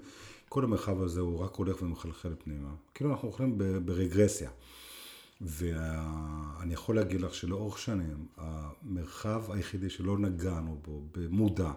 [0.49, 2.71] כל המרחב הזה הוא רק הולך ומחלחל פנימה.
[2.95, 4.51] כאילו אנחנו הולכים ברגרסיה.
[5.41, 11.71] ואני יכול להגיד לך שלאורך שנים, המרחב היחידי שלא נגענו בו במודע,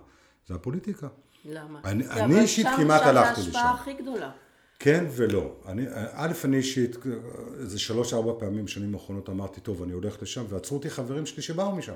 [0.48, 1.08] זה הפוליטיקה.
[1.46, 1.80] למה?
[1.86, 3.44] אני, אישית כמעט הלכתי לשם.
[3.44, 4.32] שם זה ההשפעה הכי גדולה.
[4.80, 5.56] כן ולא.
[5.68, 6.96] אני, א', אני אישית,
[7.60, 11.76] איזה שלוש-ארבע פעמים בשנים האחרונות אמרתי, טוב, אני הולך לשם, ועצרו אותי חברים שלי שבאו
[11.76, 11.96] משם.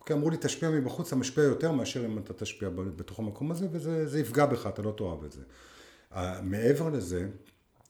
[0.00, 3.66] אוקיי, אמרו לי, תשפיע מבחוץ, אתה משפיע יותר מאשר אם אתה תשפיע בתוך המקום הזה,
[3.72, 5.40] וזה יפגע בך, אתה לא תאהב את זה.
[6.42, 7.28] מעבר לזה,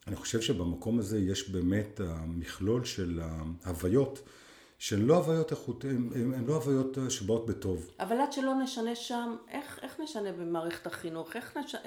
[0.06, 3.20] אני חושב שבמקום הזה יש באמת מכלול של
[3.64, 4.22] ההוויות.
[4.80, 5.84] שהן לא הוויות איכות,
[6.34, 7.90] הן לא הוויות שבאות בטוב.
[8.00, 11.36] אבל עד שלא נשנה שם, איך, איך נשנה במערכת החינוך?
[11.36, 11.80] איך נשנה,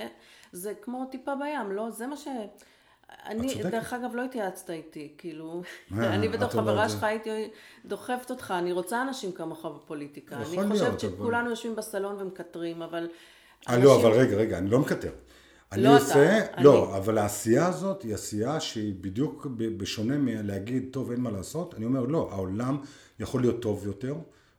[0.52, 1.90] זה כמו טיפה בים, לא?
[1.90, 2.28] זה מה ש...
[3.26, 5.62] אני, דרך אגב, לא התייעצת איתי, כאילו,
[5.98, 7.50] אה, אני בתור חברה שלך הייתי
[7.86, 10.36] דוחפת אותך, אני רוצה אנשים כמוך בפוליטיקה.
[10.36, 13.10] אני חושבת שכולנו יושבים בסלון ומקטרים, אבל...
[13.70, 15.12] אה, לא, אבל רגע, רגע, אני לא מקטר.
[15.74, 16.98] אני לא עושה, אתה, לא, אני...
[16.98, 22.06] אבל העשייה הזאת היא עשייה שהיא בדיוק בשונה מלהגיד, טוב, אין מה לעשות, אני אומר,
[22.06, 22.78] לא, העולם
[23.20, 24.16] יכול להיות טוב יותר,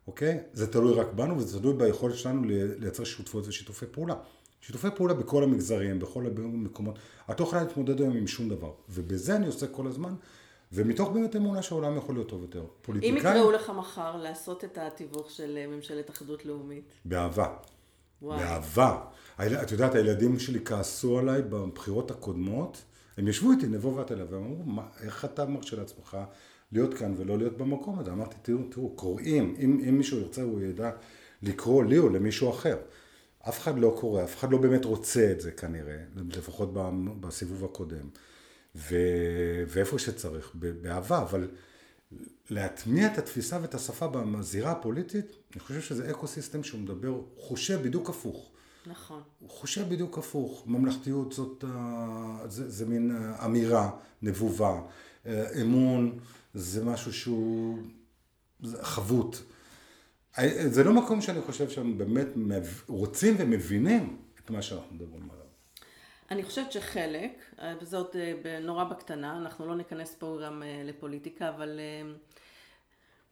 [0.06, 0.40] אוקיי?
[0.52, 2.42] זה תלוי רק בנו וזה תלוי ביכולת שלנו
[2.78, 4.14] לייצר שותפות ושיתופי פעולה.
[4.60, 6.98] שיתופי פעולה בכל המגזרים, בכל המקומות.
[7.30, 10.14] את לא יכולה להתמודד היום עם שום דבר, ובזה אני עושה כל הזמן.
[10.72, 12.64] ומתוך באמת אמונה שהעולם יכול להיות טוב יותר.
[12.82, 13.26] פוליטיקאים...
[13.26, 16.84] אם יקראו לך מחר לעשות את התיווך של ממשלת אחדות לאומית.
[17.04, 17.56] באהבה.
[18.24, 18.38] וואי.
[18.38, 19.00] באהבה.
[19.62, 22.82] את יודעת, הילדים שלי כעסו עליי בבחירות הקודמות,
[23.16, 26.16] הם ישבו איתי, נבוא ואת אליו, והם אמרו, איך אתה מרשה לעצמך
[26.72, 28.12] להיות כאן ולא להיות במקום הזה?
[28.12, 30.90] אמרתי, תראו, תראו, קוראים, אם, אם מישהו ירצה הוא ידע
[31.42, 32.76] לקרוא לי או למישהו אחר.
[33.48, 35.96] אף אחד לא קורא, אף אחד לא באמת רוצה את זה כנראה,
[36.36, 36.70] לפחות
[37.20, 38.08] בסיבוב הקודם.
[38.76, 38.96] ו...
[39.68, 41.48] ואיפה שצריך, באהבה, אבל
[42.50, 47.82] להטמיע את התפיסה ואת השפה בזירה הפוליטית, אני חושב שזה אקו סיסטם שהוא מדבר, חושב
[47.82, 48.50] בדיוק הפוך.
[48.86, 49.22] נכון.
[49.40, 50.62] הוא חושב בדיוק הפוך.
[50.66, 51.64] ממלכתיות זאת,
[52.48, 53.90] זה, זה מין אמירה,
[54.22, 54.80] נבובה.
[55.62, 56.18] אמון
[56.54, 57.78] זה משהו שהוא
[58.82, 59.36] חבוט.
[60.70, 62.26] זה לא מקום שאני חושב שהם באמת
[62.86, 65.43] רוצים ומבינים את מה שאנחנו מדברים עליו.
[66.34, 67.42] אני חושבת שחלק,
[67.80, 68.16] וזאת
[68.62, 71.80] נורא בקטנה, אנחנו לא ניכנס פה גם לפוליטיקה, אבל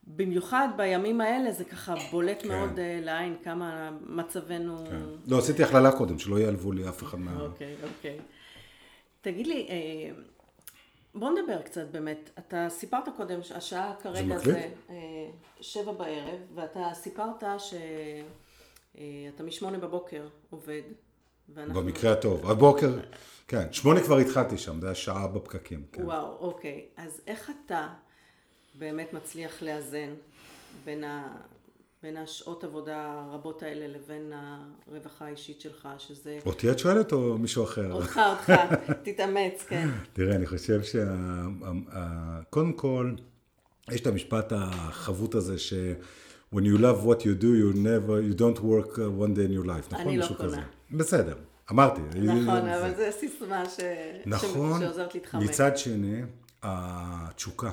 [0.06, 2.48] במיוחד בימים האלה זה ככה בולט כן.
[2.48, 4.76] מאוד אה, לעין כמה מצבנו...
[4.86, 5.02] כן.
[5.26, 7.40] לא, עשיתי הכללה קודם, שלא יעלבו לי אף אחד מה...
[7.40, 8.18] אוקיי, אוקיי.
[9.20, 10.10] תגיד לי, אה,
[11.14, 12.30] בוא נדבר קצת באמת.
[12.38, 20.28] אתה סיפרת קודם שהשעה כרגע זה, זה אה, שבע בערב, ואתה סיפרת שאתה משמונה בבוקר
[20.50, 20.82] עובד.
[21.54, 21.82] ואנחנו...
[21.82, 22.50] במקרה הטוב.
[22.50, 22.98] הבוקר,
[23.48, 25.82] כן, שמונה כבר התחלתי שם, זה היה שעה בפקקים.
[25.92, 26.04] כן.
[26.04, 26.84] וואו, אוקיי.
[26.96, 27.88] אז איך אתה...
[28.78, 30.14] באמת מצליח לאזן
[30.84, 31.04] בין
[32.02, 36.38] בין השעות עבודה הרבות האלה לבין הרווחה האישית שלך, שזה...
[36.46, 37.92] אותי את שואלת או מישהו אחר?
[37.92, 38.52] אותך, אותך,
[39.04, 39.88] תתאמץ, כן.
[40.12, 40.80] תראה, אני חושב
[42.42, 43.14] שקודם כל,
[43.90, 45.74] יש את המשפט החבוט הזה ש...
[46.54, 49.52] When you love what you do, you never, you don't work uh, one day in
[49.58, 50.08] your life, נכון?
[50.08, 50.66] אני לא קונה.
[50.92, 51.36] בסדר,
[51.70, 52.00] אמרתי.
[52.20, 53.80] נכון, אבל זו סיסמה ש...
[54.26, 55.42] נכון, שעוזרת להתחמק.
[55.42, 56.22] מצד שני,
[56.62, 57.70] התשוקה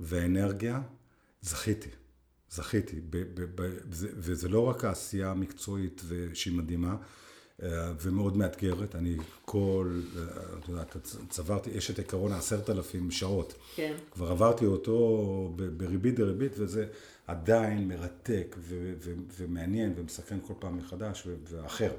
[0.00, 0.80] והאנרגיה,
[1.42, 1.88] זכיתי.
[2.50, 6.02] זכיתי, ב, ב, ב, וזה, וזה לא רק העשייה המקצועית
[6.34, 6.96] שהיא מדהימה
[7.62, 10.22] אה, ומאוד מאתגרת, אני כל, אה,
[10.58, 10.96] את יודעת,
[11.28, 13.54] צברתי, יש את עקרון העשרת אלפים שעות.
[13.74, 13.94] כן.
[14.10, 16.86] כבר עברתי אותו בריבית דריבית, וזה
[17.26, 21.90] עדיין מרתק ו, ו, ומעניין ומסכן כל פעם מחדש ואחר.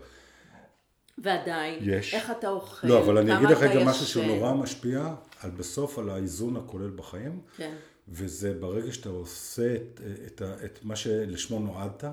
[1.18, 2.14] ועדיין, יש.
[2.14, 6.00] איך אתה אוכל, לא, אבל אני אגיד לך גם משהו שהוא נורא משפיע על בסוף
[6.00, 7.42] על האיזון הכולל בחיים.
[7.58, 7.76] כן.
[8.10, 12.04] וזה ברגע שאתה עושה את, את, את מה שלשמו נועדת,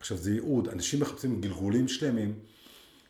[0.00, 2.38] עכשיו זה ייעוד, אנשים מחפשים גלגולים שלמים,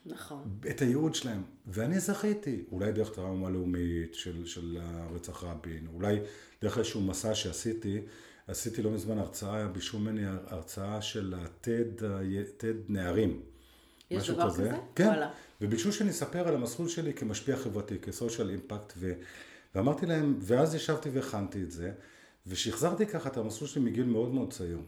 [0.05, 0.43] נכון.
[0.69, 4.77] את הייעוד שלהם, ואני זכיתי, אולי דרך טראומה לאומית של, של
[5.15, 6.19] רצח רבין, אולי
[6.61, 8.01] דרך איזשהו מסע שעשיתי,
[8.47, 11.33] עשיתי לא מזמן הרצאה, ביקשו ממני הרצאה של
[12.57, 13.41] תד נערים.
[14.11, 14.63] יש דבר כזה?
[14.63, 14.77] כזה?
[14.95, 15.29] כן, וואלה.
[15.61, 19.13] וביקשו שאני אספר על המסלול שלי כמשפיע חברתי, כסושיאל אימפקט, ו...
[19.75, 21.91] ואמרתי להם, ואז ישבתי והכנתי את זה,
[22.47, 24.79] ושחזרתי ככה את המסלול שלי מגיל מאוד מאוד צעיר.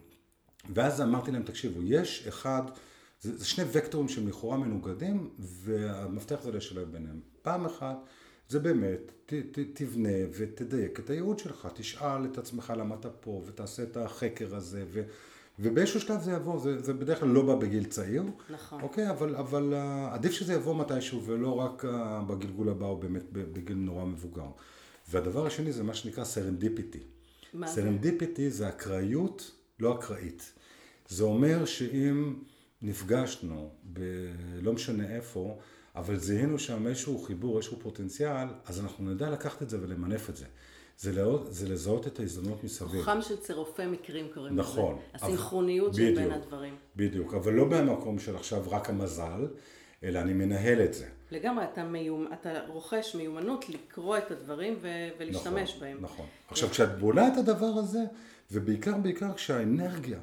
[0.74, 2.62] ואז אמרתי להם, תקשיבו, יש אחד,
[3.22, 7.20] זה, זה שני וקטורים שהם לכאורה מנוגדים, והמפתח זה לשלב ביניהם.
[7.42, 7.98] פעם אחת,
[8.50, 13.44] זה באמת, ת, ת, תבנה ותדייק את הייעוד שלך, תשאל את עצמך למה אתה פה,
[13.46, 15.04] ותעשה את החקר הזה, ו,
[15.60, 18.82] ובאיזשהו שלב זה יבוא, זה, זה בדרך כלל לא בא בגיל צעיר, נכון.
[18.82, 21.88] אוקיי, אבל, אבל אה, עדיף שזה יבוא מתישהו, ולא רק אה,
[22.28, 24.48] בגלגול הבא, או באמת בגיל נורא מבוגר.
[25.10, 27.00] והדבר השני זה מה שנקרא serendipity.
[27.54, 27.74] מה זה?
[27.74, 30.54] serendipity זה אקראיות, לא אקראית.
[31.10, 32.34] זה אומר שאם
[32.82, 34.00] נפגשנו, ב...
[34.62, 35.60] לא משנה איפה,
[35.96, 40.36] אבל זיהינו שם איזשהו חיבור, איזשהו פוטנציאל, אז אנחנו נדע לקחת את זה ולמנף את
[40.36, 40.46] זה.
[40.98, 43.02] זה, לאות, זה לזהות את ההזדמנות מסביב.
[43.02, 44.70] כוחם של צירופי מקרים קוראים לזה.
[44.70, 45.00] נכון.
[45.14, 46.76] הסינכרוניות של בין הדברים.
[46.96, 49.48] בדיוק, אבל לא במקום של עכשיו רק המזל,
[50.04, 51.06] אלא אני מנהל את זה.
[51.32, 52.28] לגמרי, אתה, מיומ...
[52.34, 54.88] אתה רוכש מיומנות לקרוא את הדברים ו...
[55.20, 55.98] ולהשתמש נכון, בהם.
[56.02, 56.26] נכון.
[56.48, 58.02] עכשיו, כשאת בונה את הדבר הזה,
[58.52, 60.20] ובעיקר בעיקר כשהאנרגיה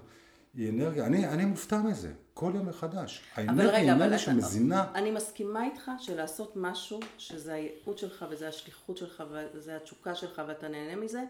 [0.55, 3.23] היא אנרגיה, אני, אני מופתע מזה, כל יום מחדש.
[3.35, 4.85] האנרגיה היא אנרגיה שמזינה...
[4.95, 9.23] אני מסכימה איתך שלעשות משהו, שזה הייעוד שלך וזה השליחות שלך
[9.55, 11.23] וזה התשוקה שלך ואתה נהנה מזה,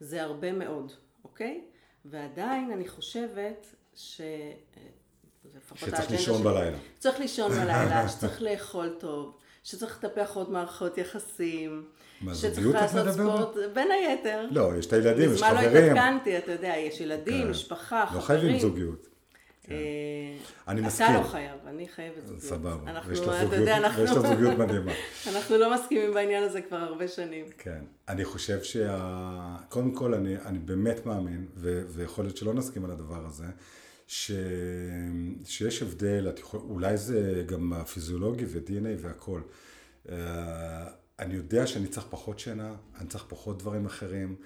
[0.00, 0.92] זה הרבה מאוד,
[1.24, 1.60] אוקיי?
[2.04, 4.20] ועדיין אני חושבת ש...
[5.74, 6.78] שצריך לישון בלילה.
[6.98, 11.84] צריך לישון בלילה, שצריך לאכול טוב, שצריך לטפח עוד מערכות יחסים.
[12.20, 13.54] מה, זוגיות את מדברת?
[13.74, 14.46] בין היתר.
[14.50, 15.56] לא, יש את הילדים, יש חברים.
[15.56, 17.50] מזמן לא התעדכנתי, אתה יודע, יש ילדים, כן.
[17.50, 18.20] משפחה, חברים.
[18.20, 19.13] לא חייבים זוגיות.
[19.66, 19.74] כן.
[20.68, 21.06] אני מסכים.
[21.06, 22.42] אתה לא חייב, אני חייבת זוגיות.
[22.42, 23.20] סבבה, ויש
[24.10, 24.92] לך זוגיות מדהימה.
[25.34, 27.44] אנחנו לא מסכימים בעניין הזה כבר הרבה שנים.
[27.58, 29.56] כן, אני חושב שה...
[29.68, 31.46] קודם כל, אני באמת מאמין,
[31.88, 33.46] ויכול להיות שלא נסכים על הדבר הזה,
[34.06, 34.30] ש...
[35.44, 36.60] שיש הבדל, יכול...
[36.60, 39.40] אולי זה גם הפיזיולוגי ו-DNA והכל.
[40.06, 40.10] Uh,
[41.18, 44.36] אני יודע שאני צריך פחות שינה, אני צריך פחות דברים אחרים.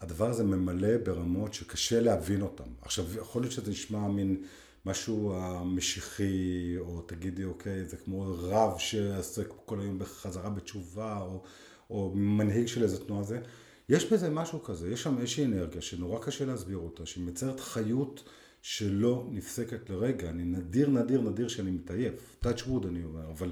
[0.00, 2.64] הדבר הזה ממלא ברמות שקשה להבין אותם.
[2.82, 4.42] עכשיו, יכול להיות שזה נשמע מין
[4.86, 11.42] משהו משיחי, או תגידי, אוקיי, זה כמו רב שעסק כל היום בחזרה בתשובה, או,
[11.90, 13.40] או מנהיג של איזה תנועה זה.
[13.88, 18.24] יש בזה משהו כזה, יש שם איזושהי אנרגיה שנורא קשה להסביר אותה, שהיא מייצרת חיות
[18.62, 20.30] שלא נפסקת לרגע.
[20.30, 22.36] אני נדיר, נדיר, נדיר שאני מתעייף.
[22.44, 23.50] touch wood אני אומר, אבל,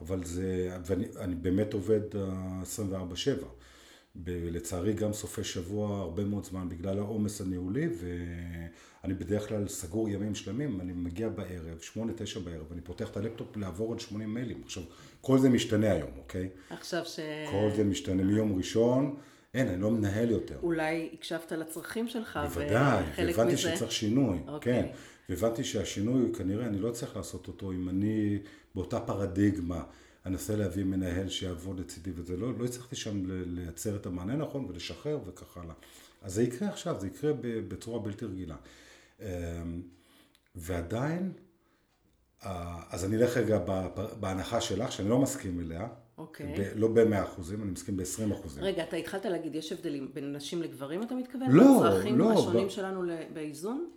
[0.00, 3.44] אבל זה, ואני באמת עובד 24-7.
[4.26, 7.88] לצערי גם סופי שבוע הרבה מאוד זמן בגלל העומס הניהולי
[9.02, 13.16] ואני בדרך כלל סגור ימים שלמים, אני מגיע בערב, שמונה, תשע בערב, אני פותח את
[13.16, 14.62] הלפטופ לעבור עוד 80 מיילים.
[14.64, 14.82] עכשיו,
[15.20, 16.48] כל זה משתנה היום, אוקיי?
[16.70, 17.20] עכשיו ש...
[17.50, 19.16] כל זה משתנה מיום ראשון.
[19.54, 20.58] אין, אני לא מנהל יותר.
[20.62, 23.56] אולי הקשבת לצרכים שלך, בוודאי, והבנתי מזה...
[23.56, 24.82] שצריך שינוי, אוקיי.
[24.82, 24.88] כן.
[25.28, 28.38] והבנתי שהשינוי, כנראה אני לא צריך לעשות אותו אם אני
[28.74, 29.82] באותה פרדיגמה
[30.26, 35.18] אנסה להביא מנהל שיעבוד לצידי וזה, לא, לא הצלחתי שם לייצר את המענה נכון ולשחרר
[35.26, 35.74] וכך הלאה.
[36.22, 38.56] אז זה יקרה עכשיו, זה יקרה בצורה בלתי רגילה.
[39.20, 39.26] אמ,
[40.54, 41.32] ועדיין,
[42.90, 43.58] אז אני אלך רגע
[44.20, 46.54] בהנחה שלך, שאני לא מסכים אליה, אוקיי.
[46.58, 48.64] ב- לא ב-100 אחוזים, אני מסכים ב-20 אחוזים.
[48.64, 51.50] רגע, אתה התחלת להגיד, יש הבדלים בין נשים לגברים, אתה מתכוון?
[51.50, 51.86] לא, לא.
[51.86, 52.70] הצרכים השונים ב...
[52.70, 53.02] שלנו
[53.32, 53.90] באיזון?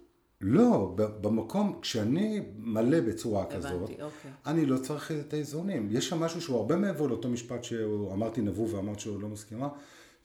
[0.44, 4.32] לא, במקום, כשאני מלא בצורה הבנתי, כזאת, אוקיי.
[4.46, 5.88] אני לא צריך את האיזונים.
[5.92, 9.68] יש שם משהו שהוא הרבה מעבר לאותו משפט שאמרתי נבוא ואמרת שהוא לא מסכימה.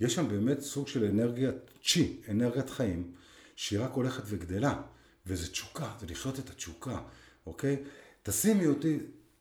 [0.01, 1.55] יש שם באמת סוג של אנרגיית
[1.85, 3.11] צ'י, אנרגיית חיים,
[3.57, 4.83] שהיא רק הולכת וגדלה.
[5.29, 6.99] וזה תשוקה, זה לחיות את התשוקה,
[7.47, 7.77] אוקיי?
[8.23, 8.99] תשימי אותי,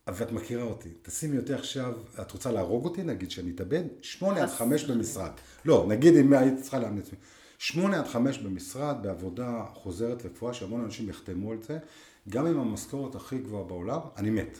[0.08, 3.82] ואת מכירה אותי, תשימי אותי עכשיו, את רוצה להרוג אותי, נגיד שאני אתאבד?
[4.02, 5.30] שמונה עד חמש במשרד.
[5.64, 7.10] לא, נגיד אם היית צריכה לאמץ.
[7.58, 11.78] שמונה עד חמש במשרד, בעבודה חוזרת וקבועה, שהמון אנשים יחתמו על זה,
[12.28, 14.58] גם עם המשכורת הכי גבוהה בעולם, אני מת.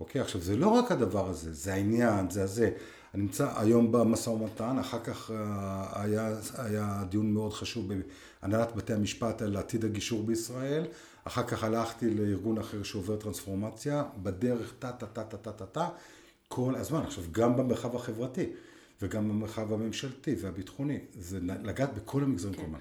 [0.00, 0.20] אוקיי?
[0.20, 2.70] עכשיו, זה לא רק הדבר הזה, זה העניין, זה הזה.
[3.14, 7.92] אני נמצא היום במשא ומתן, אחר כך אה, היה, היה דיון מאוד חשוב
[8.42, 10.84] בהנהלת בתי המשפט על עתיד הגישור בישראל,
[11.24, 15.88] אחר כך הלכתי לארגון אחר שעובר טרנספורמציה, בדרך טה טה טה טה טה טה טה,
[16.48, 17.02] כל הזמן.
[17.02, 18.46] עכשיו, גם במרחב החברתי
[19.02, 22.60] וגם במרחב הממשלתי והביטחוני, זה לגעת בכל המגזרים כן.
[22.60, 22.78] כל הזמן.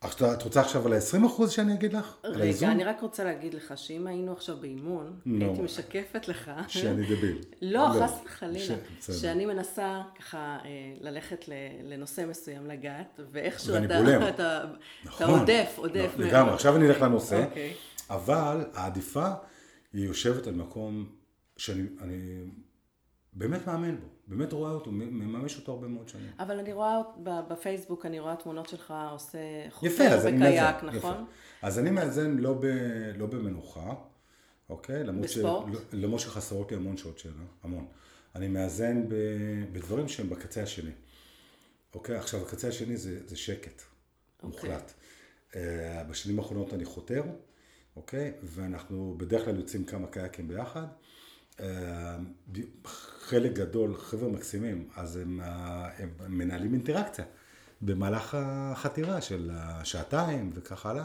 [0.00, 2.16] עכשיו, את רוצה עכשיו על ה-20% שאני אגיד לך?
[2.24, 5.28] רגע, אני רק רוצה להגיד לך שאם היינו עכשיו באימון, no.
[5.44, 6.50] הייתי משקפת לך...
[6.68, 7.38] שאני דביל.
[7.62, 8.76] לא, לא, חס וחלילה.
[9.00, 9.10] ש...
[9.10, 10.68] שאני מנסה ככה אה,
[11.00, 11.44] ללכת
[11.84, 14.64] לנושא מסוים לגעת, ואיכשהו אתה, אתה, אתה,
[15.04, 15.26] נכון.
[15.26, 16.26] אתה עודף, עודף לא.
[16.26, 17.48] לגמרי, עכשיו אני אלך לנושא, okay.
[17.48, 17.74] אוקיי.
[18.10, 19.28] אבל העדיפה
[19.92, 21.06] היא יושבת על מקום
[21.56, 21.82] שאני
[23.32, 26.30] באמת מאמן בו, באמת רואה אותו, מממש אותו הרבה מאוד שנים.
[26.38, 29.38] אבל אני רואה בפייסבוק, אני רואה תמונות שלך עושה
[29.70, 30.96] חופר בקייק, נכון?
[30.96, 31.12] יפה.
[31.62, 32.66] אז אני מאזן לא, ב,
[33.16, 33.94] לא במנוחה,
[34.68, 35.04] אוקיי?
[35.04, 35.66] בספורט?
[35.72, 37.86] ש, למרות שחסרות לי המון שעות שינה, המון.
[38.34, 39.14] אני מאזן ב,
[39.72, 40.90] בדברים שהם בקצה השני.
[41.94, 42.16] אוקיי?
[42.16, 43.82] עכשיו, הקצה השני זה, זה שקט,
[44.42, 44.50] אוקיי.
[44.50, 44.92] מוחלט.
[45.50, 45.54] Uh,
[46.10, 47.22] בשנים האחרונות אני חותר,
[47.96, 48.32] אוקיי?
[48.42, 50.86] ואנחנו בדרך כלל יוצאים כמה קייקים ביחד.
[51.58, 51.62] Uh,
[53.20, 57.24] חלק גדול, חבר'ה מקסימים, אז הם, הם מנהלים אינטראקציה
[57.82, 61.04] במהלך החתירה של השעתיים וכך הלאה.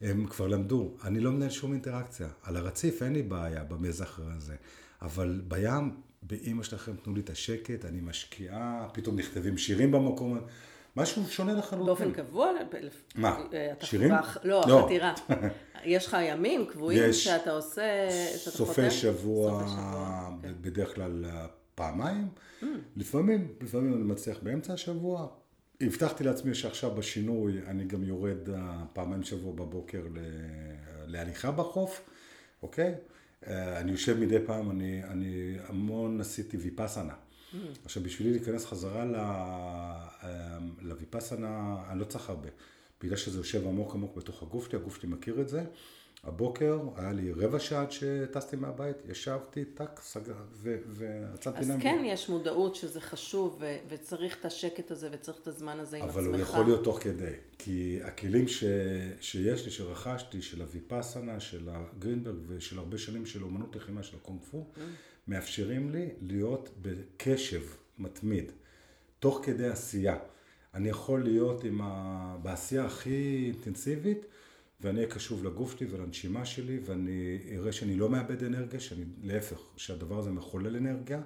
[0.00, 2.28] הם כבר למדו, אני לא מנהל שום אינטראקציה.
[2.42, 4.56] על הרציף אין לי בעיה במזח הזה,
[5.02, 10.38] אבל בים, באימא שלכם תנו לי את השקט, אני משקיעה, פתאום נכתבים שירים במקום,
[10.96, 11.86] משהו שונה לחלוטין.
[11.86, 12.50] באופן קבוע?
[13.14, 13.40] מה?
[13.80, 14.12] שירים?
[14.44, 14.82] לא, לא.
[14.84, 15.14] חתירה.
[15.84, 18.64] יש לך ימים קבועים יש שאתה עושה, שאתה חותם?
[18.64, 19.64] סופי שבוע,
[20.42, 20.52] כן.
[20.60, 21.24] בדרך כלל
[21.74, 22.28] פעמיים,
[22.62, 22.66] mm.
[22.96, 25.28] לפעמים, לפעמים אני מצליח באמצע השבוע.
[25.80, 30.02] הבטחתי לעצמי שעכשיו בשינוי אני גם יורד אה, פעמיים שבוע בבוקר
[31.06, 32.00] להליכה בחוף,
[32.62, 32.94] אוקיי?
[33.46, 37.14] אה, אני יושב מדי פעם, אני, אני המון עשיתי ויפאסנה.
[37.52, 37.56] Mm.
[37.84, 39.04] עכשיו בשבילי להיכנס חזרה
[40.22, 42.48] אה, לויפאסנה, אני לא צריך הרבה.
[43.02, 45.64] בגלל שזה יושב עמוק עמוק בתוך הגוף שלי, הגוף שלי מכיר את זה.
[46.24, 50.34] הבוקר היה לי רבע שעה שטסתי מהבית, ישבתי, טק, סגר,
[50.88, 51.78] ועצמתי עיניים.
[51.78, 55.96] אז כן יש מודעות שזה חשוב, ו- וצריך את השקט הזה, וצריך את הזמן הזה
[55.96, 56.16] עם עצמך.
[56.16, 58.64] אבל הוא יכול להיות תוך כדי, כי הכלים ש-
[59.20, 64.40] שיש לי, שרכשתי, של הוויפאסנה, של הגרינברג, ושל הרבה שנים של אומנות לחימה, של הקונג
[64.50, 64.80] פו, mm.
[65.28, 67.62] מאפשרים לי להיות בקשב
[67.98, 68.52] מתמיד,
[69.18, 70.16] תוך כדי עשייה.
[70.74, 72.36] אני יכול להיות עם ה...
[72.42, 74.26] בעשייה הכי אינטנסיבית,
[74.80, 79.60] ואני אהיה קשוב לגוף שלי ולנשימה שלי, ואני אראה שאני לא מאבד אנרגיה, שאני, להפך,
[79.76, 81.20] שהדבר הזה מחולל אנרגיה,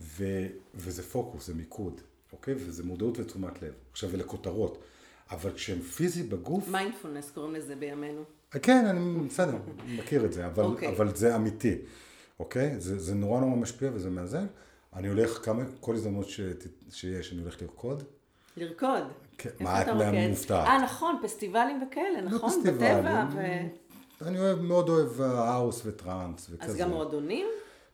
[0.00, 2.00] ו, וזה פוקוס, זה מיקוד,
[2.32, 2.54] אוקיי?
[2.54, 3.72] וזה מודעות ותשומת לב.
[3.92, 4.82] עכשיו, אלה כותרות.
[5.30, 6.68] אבל כשהם פיזי בגוף...
[6.68, 8.24] מיינדפולנס קוראים לזה בימינו.
[8.50, 10.66] כן, אני בסדר, מכיר את זה, אבל, אוקיי.
[10.66, 10.88] אוקיי.
[10.88, 11.78] אבל זה אמיתי,
[12.44, 12.80] אוקיי?
[12.80, 14.46] זה, זה נורא נורא משפיע וזה מאזן.
[14.96, 16.40] אני הולך כמה, כל הזדמנות ש,
[16.90, 18.02] שיש, אני הולך לרקוד.
[18.56, 19.02] לרקוד?
[19.38, 19.88] כן, מה את
[20.30, 20.66] מופתעת?
[20.66, 22.50] אה, נכון, פסטיבלים וכאלה, לא נכון?
[22.64, 23.24] לא בטבע.
[23.34, 23.40] ו...
[24.26, 26.72] אני אוהב, מאוד אוהב האוס וטראנס וכזה.
[26.72, 27.46] אז גם מועדונים?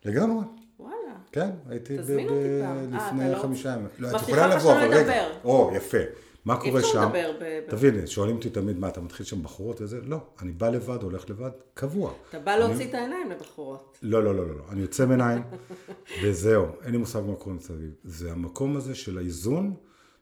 [0.05, 0.45] לגמרי.
[0.79, 0.95] וואלה.
[1.33, 2.95] כן, הייתי תזמין אותי פעם.
[2.95, 3.89] אה, לפני חמישה ימים.
[3.99, 5.25] לא, את יכולה לבוא, אבל רגע.
[5.45, 5.99] או, יפה.
[6.45, 7.03] מה קורה שם?
[7.03, 7.71] לדבר ב...
[7.71, 10.01] תביני, שואלים אותי תמיד, מה, אתה מתחיל שם בחורות וזה?
[10.01, 12.13] לא, אני בא לבד, הולך לבד, קבוע.
[12.29, 13.99] אתה בא להוציא את העיניים לבחורות.
[14.03, 15.43] לא, לא, לא, לא, אני יוצא מעיניים,
[16.23, 17.91] וזהו, אין לי מושג מה קורה מסביב.
[18.05, 19.75] זה המקום הזה של האיזון,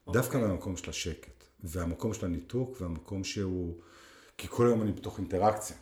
[0.07, 0.49] דווקא אוקיי.
[0.49, 1.39] מהמקום של השקט.
[1.63, 3.75] והמקום של הניתוק והמקום שהוא,
[4.37, 5.75] כי כל היום אני בתוך אינטראקציה,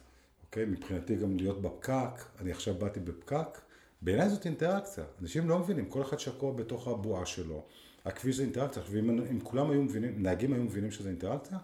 [0.46, 0.66] אוקיי?
[0.66, 3.62] מבחינתי גם להיות בפקק, אני עכשיו באתי בפקק,
[4.02, 7.64] בעיניי זאת אינטראקציה, אנשים לא מבינים, כל אחד שקוע בתוך הבועה שלו,
[8.06, 11.58] הכביש זה אינטראקציה, עכשיו אם, אם כולם היו מבינים, נהגים היו מבינים שזה אינטראקציה,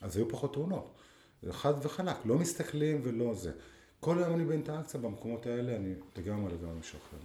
[0.00, 0.94] אז היו פחות תאונות,
[1.50, 3.52] חד וחלק, לא מסתכלים ולא זה.
[4.00, 7.18] כל היום אני באינטראקציה במקומות האלה, אני לגמרי לגמרי משחרר.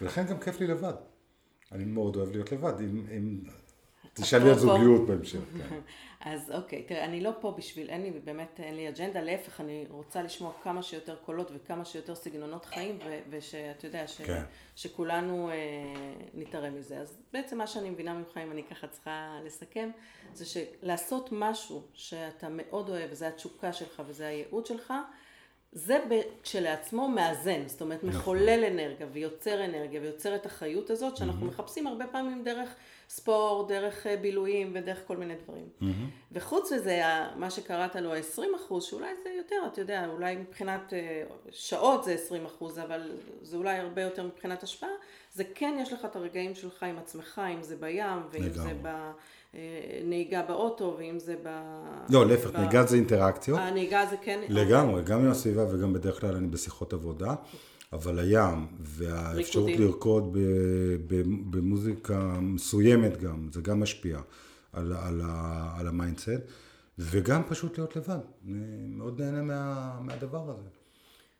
[0.00, 0.94] ולכן גם כיף לי לבד.
[1.72, 2.80] אני מאוד אוהב להיות לבד.
[2.80, 3.40] אם, אם
[4.16, 5.38] תשאלי על זוגיות בהמשך.
[5.68, 5.78] כן.
[6.20, 9.86] אז אוקיי, תראה, אני לא פה בשביל, אין לי, באמת אין לי אג'נדה, להפך, אני
[9.90, 12.98] רוצה לשמוע כמה שיותר קולות וכמה שיותר סגנונות חיים,
[13.30, 14.42] ושאתה יודע, ש, כן.
[14.76, 15.54] שכולנו אה,
[16.34, 16.98] נתערם מזה.
[16.98, 19.90] אז בעצם מה שאני מבינה ממך, אם אני ככה צריכה לסכם,
[20.34, 24.92] זה שלעשות משהו שאתה מאוד אוהב, וזה התשוקה שלך וזה הייעוד שלך,
[25.72, 25.98] זה
[26.42, 28.08] כשלעצמו מאזן, זאת אומרת נכון.
[28.20, 31.18] מחולל אנרגיה ויוצר אנרגיה ויוצר את החיות הזאת Mm-hmm.
[31.18, 32.74] שאנחנו מחפשים הרבה פעמים דרך
[33.08, 35.68] ספורט, דרך אה, בילויים ודרך כל מיני דברים.
[35.80, 35.84] Mm-hmm.
[36.32, 40.92] וחוץ לזה, ה- מה שקראת לו ה-20 אחוז, שאולי זה יותר, אתה יודע, אולי מבחינת
[40.92, 43.10] אה, שעות זה 20 אחוז, אבל
[43.42, 44.90] זה אולי הרבה יותר מבחינת השפעה,
[45.34, 48.50] זה כן יש לך את הרגעים שלך עם עצמך, אם זה בים, ואם לגמרי.
[48.68, 48.74] זה
[50.02, 51.48] בנהיגה באוטו, ואם זה ב...
[52.10, 53.58] לא, להפך, ב- נהיגה זה אינטראקציות.
[53.58, 54.40] הנהיגה זה כן...
[54.48, 57.34] לגמרי, גם עם הסביבה וגם בדרך כלל אני בשיחות עבודה,
[57.92, 59.80] אבל הים והאפשרות ריקודים.
[59.80, 60.38] לרקוד ב,
[61.06, 64.18] ב, במוזיקה מסוימת גם, זה גם משפיע
[64.72, 65.22] על, על,
[65.78, 66.30] על ה mindset,
[66.98, 68.18] וגם פשוט להיות לבד.
[68.48, 70.68] אני מאוד נהנה מה, מהדבר הזה.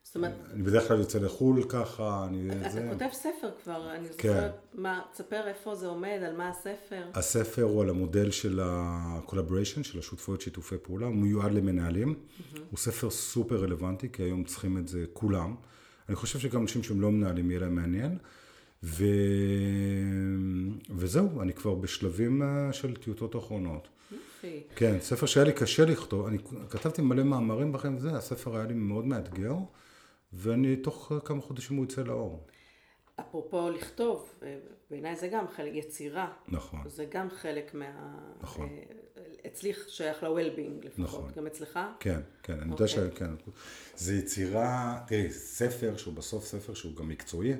[0.06, 2.48] זאת אומרת, אני בדרך כלל יוצא לחו"ל ככה, אני...
[2.60, 2.88] אתה זה...
[2.92, 4.12] כותב ספר כבר, אני כן.
[4.12, 7.04] זוכרת, מה, תספר איפה זה עומד, על מה הספר.
[7.14, 12.14] הספר הוא על המודל של ה-collaboration, של השותפויות שיתופי פעולה, הוא מיועד למנהלים.
[12.70, 15.54] הוא ספר סופר רלוונטי, כי היום צריכים את זה כולם.
[16.08, 18.18] אני חושב שגם אנשים שהם לא מנהלים יהיה להם מעניין.
[18.82, 19.04] ו...
[20.96, 23.88] וזהו, אני כבר בשלבים אה, של טיוטות אחרונות.
[24.12, 24.62] יופי.
[24.76, 26.38] כן, ספר שהיה לי קשה לכתוב, אני
[26.70, 29.54] כתבתי מלא מאמרים בכם וזה, הספר היה לי מאוד מאתגר,
[30.32, 32.46] ואני תוך כמה חודשים הוא יצא לאור.
[33.20, 34.58] אפרופו לכתוב, אה,
[34.90, 36.32] בעיניי זה גם חלק, יצירה.
[36.48, 36.80] נכון.
[36.88, 38.18] זה גם חלק מה...
[38.40, 38.68] נכון.
[38.68, 41.04] אה, אצלי שייך ל-well-being לפחות.
[41.04, 41.30] נכון.
[41.36, 41.78] גם אצלך?
[42.00, 42.88] כן, כן, אני יודע אוקיי.
[42.88, 43.30] שכן.
[43.96, 47.52] זה יצירה, תראי, ספר שהוא בסוף ספר שהוא גם מקצועי,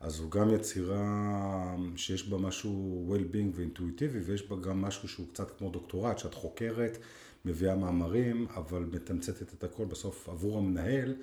[0.00, 5.58] אז הוא גם יצירה שיש בה משהו well-being ואינטואיטיבי, ויש בה גם משהו שהוא קצת
[5.58, 6.98] כמו דוקטורט, שאת חוקרת,
[7.44, 11.14] מביאה מאמרים, אבל מתמצתת את הכל בסוף עבור המנהל,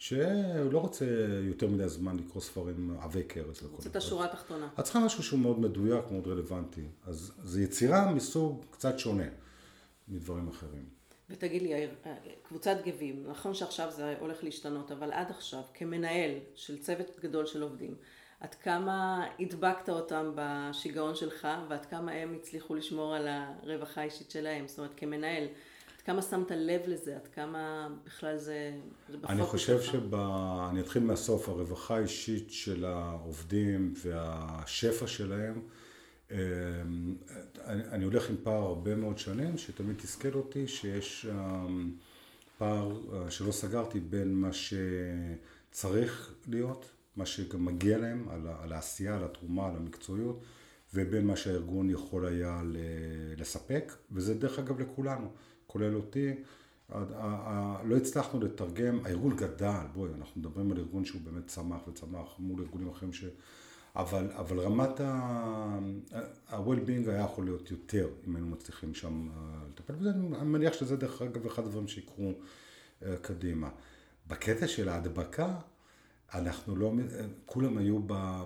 [0.00, 1.04] שהוא לא רוצה
[1.42, 4.68] יותר מדי זמן לקרוא ספרים עבי כרס וכל זאת השורה התחתונה.
[4.78, 6.84] את צריכה משהו שהוא מאוד מדויק, מאוד רלוונטי.
[7.06, 9.24] אז זו יצירה מסוג קצת שונה
[10.08, 10.84] מדברים אחרים.
[11.30, 16.30] ותגיד לי, יאיר, אה, קבוצת גבים, נכון שעכשיו זה הולך להשתנות, אבל עד עכשיו, כמנהל
[16.54, 17.94] של צוות גדול של עובדים,
[18.40, 24.68] עד כמה הדבקת אותם בשיגעון שלך, ועד כמה הם הצליחו לשמור על הרווחה האישית שלהם?
[24.68, 25.46] זאת אומרת, כמנהל,
[26.00, 27.16] עד כמה שמת לב לזה?
[27.16, 28.72] עד כמה בכלל זה,
[29.08, 29.92] זה אני חושב שלך?
[29.92, 30.14] שב...
[30.70, 35.62] אני אתחיל מהסוף, הרווחה האישית של העובדים והשפע שלהם,
[36.30, 36.36] אמ,
[37.64, 41.92] אני, אני הולך עם פער הרבה מאוד שנים, שתמיד תסכל אותי שיש אמ,
[42.58, 48.28] פער אה, שלא סגרתי בין מה שצריך להיות, מה שגם מגיע להם,
[48.62, 50.42] על, העשייה, על התרומה, על המקצועיות,
[50.94, 52.62] ובין מה שהארגון יכול היה
[53.36, 55.30] לספק, וזה דרך אגב לכולנו,
[55.70, 56.34] כולל אותי.
[57.84, 62.60] לא הצלחנו לתרגם, הארגון גדל, בואי, אנחנו מדברים על ארגון שהוא באמת צמח וצמח מול
[62.60, 63.24] ארגונים אחרים ש...
[63.96, 69.34] אבל, אבל רמת ה-well-being היה יכול להיות יותר, אם היינו מצליחים שם אה,
[69.68, 72.32] לטפל בזה, אני מניח שזה דרך אגב אחד הדברים שיקרו
[73.02, 73.68] אה, קדימה.
[74.26, 75.54] בקטע של ההדבקה,
[76.34, 78.00] אנחנו לא, אה, כולם היו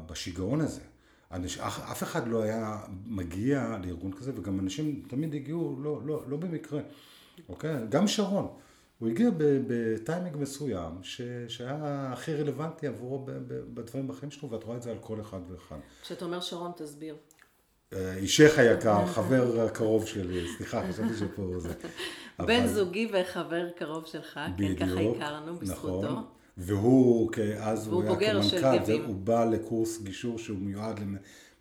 [0.07, 0.83] בשיגעון הזה.
[1.33, 6.25] אנש, אף, אף אחד לא היה מגיע לארגון כזה, וגם אנשים תמיד הגיעו לא, לא,
[6.29, 6.81] לא במקרה,
[7.49, 7.77] אוקיי?
[7.89, 8.49] גם שרון,
[8.99, 9.35] הוא הגיע ב-
[9.69, 14.83] בטיימינג מסוים, ש, שהיה הכי רלוונטי עבורו ב- ב- בדברים בחיים שלו, ואת רואה את
[14.83, 15.77] זה על כל אחד ואחד.
[16.03, 17.17] כשאתה אומר שרון, תסביר.
[17.93, 21.73] אה, אישך היקר, חבר קרוב שלי, סליחה, חשבתי שפה זה.
[22.47, 26.03] בן זוגי וחבר קרוב שלך, כן, ככה הכרנו בזכותו.
[26.03, 26.25] נכון.
[26.57, 28.93] והוא, אז הוא היה כמנכ"ל.
[29.07, 31.01] הוא בא לקורס גישור שהוא מיועד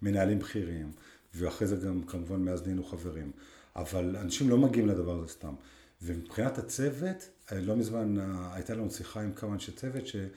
[0.01, 0.91] למנהלים בכירים,
[1.35, 3.31] ואחרי זה גם כמובן מאז נהיינו חברים.
[3.75, 5.53] אבל אנשים לא מגיעים לדבר הזה סתם.
[6.01, 10.31] ומבחינת הצוות, אה, לא מזמן אה, הייתה לנו שיחה עם כמה אנשי צוות, שאני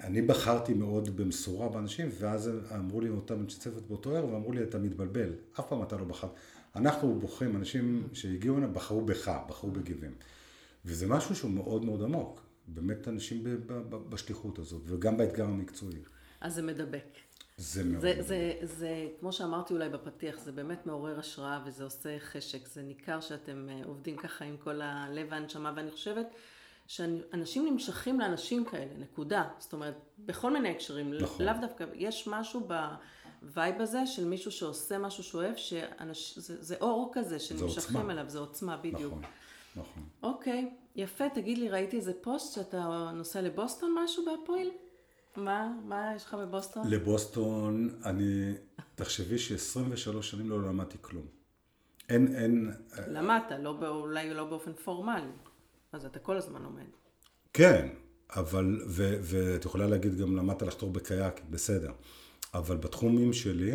[0.00, 4.62] אני בחרתי מאוד במשורה באנשים, ואז אמרו לי אותם אנשי צוות באותו ערב, ואמרו לי,
[4.62, 6.30] אתה מתבלבל, אף פעם אתה לא בחרת.
[6.76, 10.14] אנחנו בוחרים, אנשים שהגיעו הנה בחרו בך, בחרו בגיבים.
[10.84, 12.40] וזה משהו שהוא מאוד מאוד עמוק.
[12.66, 13.44] באמת אנשים
[13.88, 15.98] בשליחות הזאת, וגם באתגר המקצועי.
[16.40, 17.18] אז זה מדבק.
[17.60, 18.00] זה מאוד...
[18.00, 22.66] זה, זה, זה, כמו שאמרתי אולי בפתיח, זה באמת מעורר השראה וזה עושה חשק.
[22.66, 26.26] זה ניכר שאתם אה, עובדים ככה עם כל הלב והנשמה, ואני חושבת
[26.86, 29.48] שאנשים נמשכים לאנשים כאלה, נקודה.
[29.58, 31.46] זאת אומרת, בכל מיני הקשרים, נכון.
[31.46, 32.68] לאו דווקא, יש משהו
[33.42, 38.10] ב vibe הזה של מישהו שעושה משהו שהוא אוהב, שאנש, זה, זה אור כזה שנמשכים.
[38.10, 39.14] אליו, זה עוצמה, בדיוק.
[39.14, 39.22] נכון,
[39.76, 40.02] נכון.
[40.22, 44.70] אוקיי, יפה, תגיד לי, ראיתי איזה פוסט שאתה נוסע לבוסטון משהו באפריל?
[45.36, 46.88] מה, מה יש לך בבוסטון?
[46.88, 48.52] לבוסטון, אני...
[48.94, 51.26] תחשבי ש-23 שנים לא למדתי כלום.
[52.08, 52.72] אין, אין...
[53.06, 55.30] למדת, לא, אולי לא באופן פורמלי,
[55.92, 56.86] אז אתה כל הזמן לומד.
[57.52, 57.88] כן,
[58.30, 58.80] אבל...
[58.88, 61.92] ו- ואת יכולה להגיד גם למדת לחתור בקייק, בסדר.
[62.54, 63.72] אבל בתחומים שלי,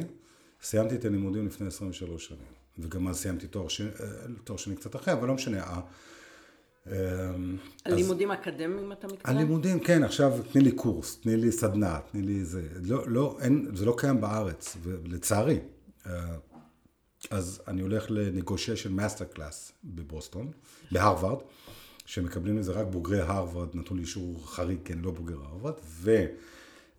[0.61, 2.55] סיימתי את הלימודים לפני 23 שנים.
[2.79, 4.05] וגם אז סיימתי תואר שני, אה,
[4.43, 5.81] תואר שני קצת אחרי, אבל לא משנה.
[6.91, 6.91] ה-
[7.85, 9.35] הלימודים האקדמיים אתה מתכוון?
[9.37, 12.61] הלימודים, כן, עכשיו תני לי קורס, תני לי סדנה, תני לי זה.
[12.83, 15.59] לא, לא, אין, זה לא קיים בארץ, לצערי.
[16.07, 16.35] אה,
[17.31, 20.51] אז אני הולך ל negotiation master class בבוסטון,
[20.91, 21.39] בהרווארד,
[22.05, 25.73] שמקבלים את זה רק בוגרי הרווארד, נתנו לי אישור חריג, כן, לא בוגר הרווארד,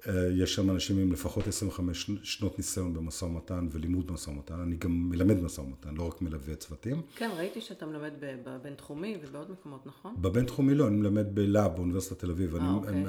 [0.07, 5.09] ויש שם אנשים עם לפחות 25 שנות ניסיון במשא ומתן ולימוד משא ומתן, אני גם
[5.11, 7.03] מלמד משא ומתן, לא רק מלווה צוותים.
[7.17, 10.15] כן, ראיתי שאתה מלמד בבינתחומי ובעוד מקומות, נכון?
[10.19, 13.05] בבינתחומי לא, אני מלמד בלהב באוניברסיטת תל אביב, אני אוקיי.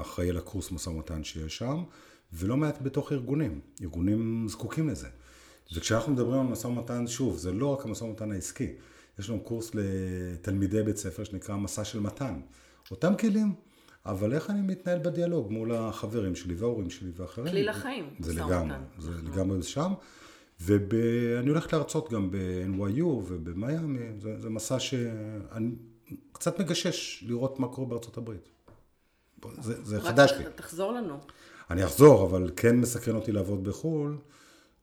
[0.00, 1.82] אחראי על הקורס משא ומתן שיש שם,
[2.32, 5.08] ולא מעט בתוך ארגונים, ארגונים זקוקים לזה.
[5.74, 8.72] וכשאנחנו מדברים על משא ומתן, שוב, זה לא רק המשא ומתן העסקי.
[9.18, 12.40] יש לנו קורס לתלמידי בית ספר שנקרא מסע של מתן.
[12.90, 13.54] אותם כלים,
[14.06, 17.48] אבל איך אני מתנהל בדיאלוג מול החברים שלי וההורים שלי ואחרים.
[17.48, 19.92] כלי לחיים, זה לגמרי, זה לגמרי שם.
[20.60, 25.70] ואני הולך להרצות גם ב-NYU ובמיאמי, זה, זה מסע שאני
[26.32, 28.48] קצת מגשש לראות מה קורה בארצות הברית.
[29.60, 30.44] זה, זה חדש לי.
[30.54, 31.18] תחזור לנו.
[31.70, 34.16] אני אחזור, אבל כן מסקרן אותי לעבוד בחו"ל.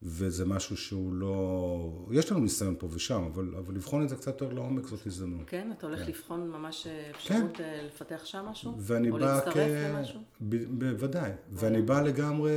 [0.03, 2.07] וזה משהו שהוא לא...
[2.11, 5.49] יש לנו ניסיון פה ושם, אבל, אבל לבחון את זה קצת יותר לעומק זאת הזדמנות.
[5.49, 5.71] כן?
[5.77, 6.07] אתה הולך כן.
[6.07, 7.85] לבחון ממש אפשרות כן.
[7.85, 8.75] לפתח שם משהו?
[8.77, 9.95] ואני או בא להצטרף כ...
[9.95, 10.19] למשהו?
[10.41, 11.31] ב- בוודאי.
[11.51, 12.51] ואני בא לגמרי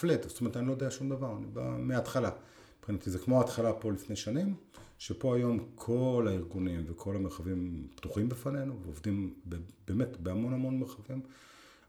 [0.00, 2.30] פלט, זאת אומרת, אני לא יודע שום דבר, אני בא מההתחלה.
[2.78, 4.54] מבחינתי זה כמו ההתחלה פה לפני שנים,
[4.98, 9.34] שפה היום כל הארגונים וכל המרחבים פתוחים בפנינו, ועובדים
[9.88, 11.20] באמת בהמון המון מרחבים,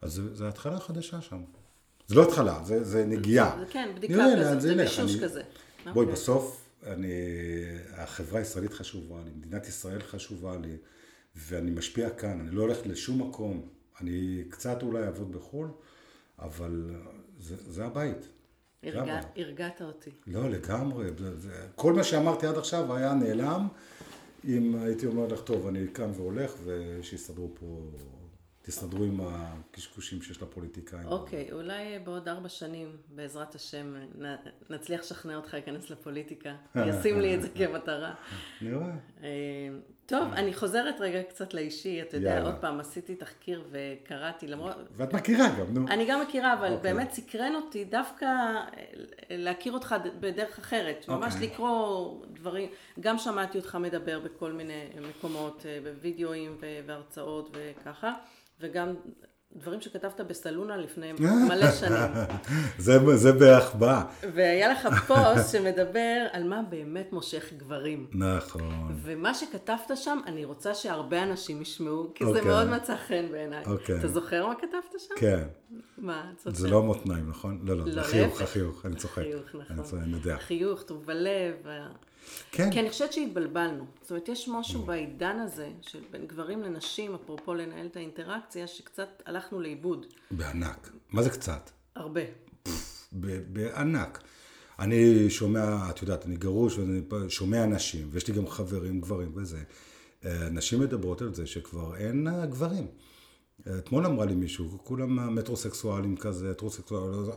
[0.02, 1.41] אז זו התחלה חדשה שם.
[2.08, 3.64] זה לא התחלה, זה, זה נגיעה.
[3.70, 5.41] כן, בדיקה כזאת, זה מישוש כזה.
[5.41, 5.99] בואי, okay.
[5.99, 6.14] אוקיי.
[6.14, 7.14] בסוף, אני,
[7.93, 10.78] החברה הישראלית חשובה לי, מדינת ישראל חשובה לי,
[11.36, 13.68] ואני משפיע כאן, אני לא הולך לשום מקום.
[14.01, 15.68] אני קצת אולי אעבוד בחו"ל,
[16.39, 16.95] אבל
[17.39, 18.28] זה, זה הבית.
[18.84, 20.12] הרגע, הרגעת אותי.
[20.28, 21.06] לא, לגמרי.
[21.18, 23.68] זה, זה, כל מה שאמרתי עד עכשיו היה נעלם,
[24.47, 27.82] אם הייתי אומר לך, טוב, אני קם והולך, ושיסתדרו פה
[28.66, 31.07] תסתדרו עם הקשקושים שיש לפוליטיקאים.
[31.07, 33.95] אוקיי, okay, אולי בעוד ארבע שנים, בעזרת השם,
[34.70, 36.55] נצליח לשכנע אותך להיכנס לפוליטיקה.
[36.89, 38.13] ישים לי את זה כמטרה.
[38.61, 38.88] נראה.
[39.24, 39.30] אה,
[40.05, 42.01] טוב, אני חוזרת רגע קצת לאישי.
[42.01, 44.76] אתה יודע, עוד פעם, עשיתי תחקיר וקראתי, למרות...
[44.97, 45.88] ואת מכירה גם, נו.
[45.88, 46.93] אני גם מכירה, אבל אוקיי.
[46.93, 48.66] באמת סקרן אותי דווקא אה,
[49.30, 51.05] להכיר אותך בדרך אחרת.
[51.07, 51.47] ממש אוקיי.
[51.47, 52.70] לקרוא דברים.
[52.99, 58.13] גם שמעתי אותך מדבר בכל מיני מקומות, אה, בווידאוים והרצאות וככה.
[58.60, 58.93] וגם
[59.56, 61.14] דברים שכתבת בסלונה לפני
[61.49, 62.12] מלא שנים.
[62.78, 64.03] זה, זה בהחבאה.
[64.34, 68.08] והיה לך פוסט שמדבר על מה באמת מושך גברים.
[68.14, 68.95] נכון.
[69.03, 72.28] ומה שכתבת שם, אני רוצה שהרבה אנשים ישמעו, כי okay.
[72.28, 72.51] זה אוקיי.
[72.51, 73.66] מאוד מצא חן בעיניי.
[73.66, 73.70] Okay.
[73.70, 73.99] אוקיי.
[73.99, 75.16] אתה זוכר מה כתבת שם?
[75.18, 75.43] כן.
[75.97, 76.56] מה, זוכרת?
[76.56, 77.60] זה לא מותניים, נכון?
[77.64, 79.22] לא, לא, לא, חיוך, החיוך, אני צוחק.
[79.22, 79.99] חיוך, נכון.
[79.99, 80.38] אני יודע.
[80.38, 81.53] חיוך, טוב בלב.
[82.52, 82.72] כן.
[82.72, 83.86] כי אני חושבת שהתבלבלנו.
[84.02, 84.84] זאת אומרת, יש משהו.
[84.84, 90.06] בעידן הזה, של בין גברים לנשים, אפרופו לנהל את האינטראקציה, שקצת הלכנו לאיבוד.
[90.32, 90.90] בענק.
[91.12, 91.70] מה זה קצת?
[91.96, 92.22] הרבה.
[93.52, 94.24] בענק.
[94.80, 99.64] אני שומע, את יודעת, אני גרוש ואני שומע נשים, ויש לי גם חברים גברים וזה.
[100.26, 102.88] אה, נשים מדברות על זה שכבר אין אה, גברים.
[103.78, 107.32] אתמול אמרה לי מישהו, כולם מטרוסקסואלים כזה, הטרוסקסואלים,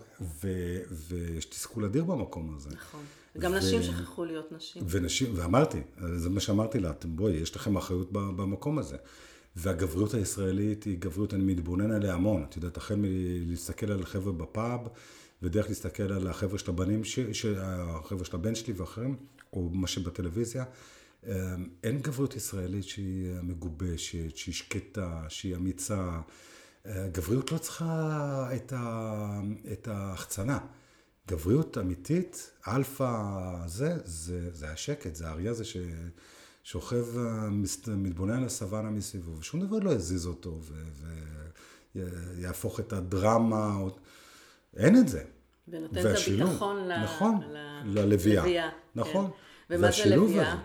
[1.09, 2.70] ויש תסכול אדיר במקום הזה.
[2.70, 3.01] נכון.
[3.36, 3.56] וגם ו...
[3.56, 4.82] נשים שכחו להיות נשים.
[4.88, 5.78] ונשים, ואמרתי,
[6.16, 8.96] זה מה שאמרתי לה, אתם בואי, יש לכם אחריות במקום הזה.
[9.56, 12.44] והגבריות הישראלית היא גבריות, אני מתבונן עליה המון.
[12.48, 14.80] את יודעת, החל מלהסתכל על החבר'ה בפאב,
[15.42, 17.18] ודרך להסתכל על החבר'ה של הבנים, ש...
[17.32, 17.46] ש...
[17.58, 19.16] החבר'ה של הבן שלי ואחרים,
[19.52, 20.64] או מה שבטלוויזיה.
[21.26, 21.32] אמ,
[21.84, 26.20] אין גבריות ישראלית שהיא מגובשת, שהיא שקטה, שהיא אמיצה.
[26.86, 29.40] אה, גבריות לא צריכה את, ה...
[29.72, 30.58] את ההחצנה.
[31.28, 33.12] גבריות אמיתית, אלפא,
[33.66, 35.64] זה, זה, זה השקט, זה האריה הזה
[36.64, 37.04] ששוכב,
[37.96, 40.60] מתבונן על הסוואנה מסביבו, ושום דבר לא יזיז אותו
[41.94, 43.76] ויהפוך את הדרמה,
[44.76, 45.24] אין את זה.
[45.68, 47.56] ונותן את הביטחון נכון, ל...
[47.84, 48.42] ללוויה.
[48.42, 48.70] ללוויה.
[48.94, 49.26] נכון.
[49.26, 49.74] כן.
[49.74, 50.56] ומה זה לוויה?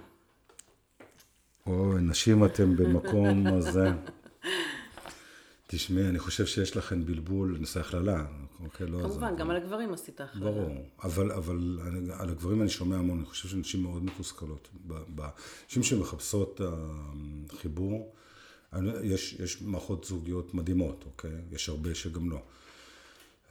[1.68, 3.91] אוי, נשים אתם במקום הזה.
[5.76, 8.26] תשמעי, אני חושב שיש לכם בלבול, נושא הכללה,
[8.64, 9.00] אוקיי, לא...
[9.00, 10.46] כמובן, גם על הגברים עשית הכללה.
[10.46, 14.70] ברור, אבל, אבל אני, על הגברים אני שומע המון, אני חושב שנשים מאוד מתוסכלות.
[15.70, 16.62] נשים שמחפשות
[17.62, 18.14] חיבור,
[19.04, 21.32] יש, יש מערכות זוגיות מדהימות, אוקיי?
[21.52, 22.42] יש הרבה שגם לא.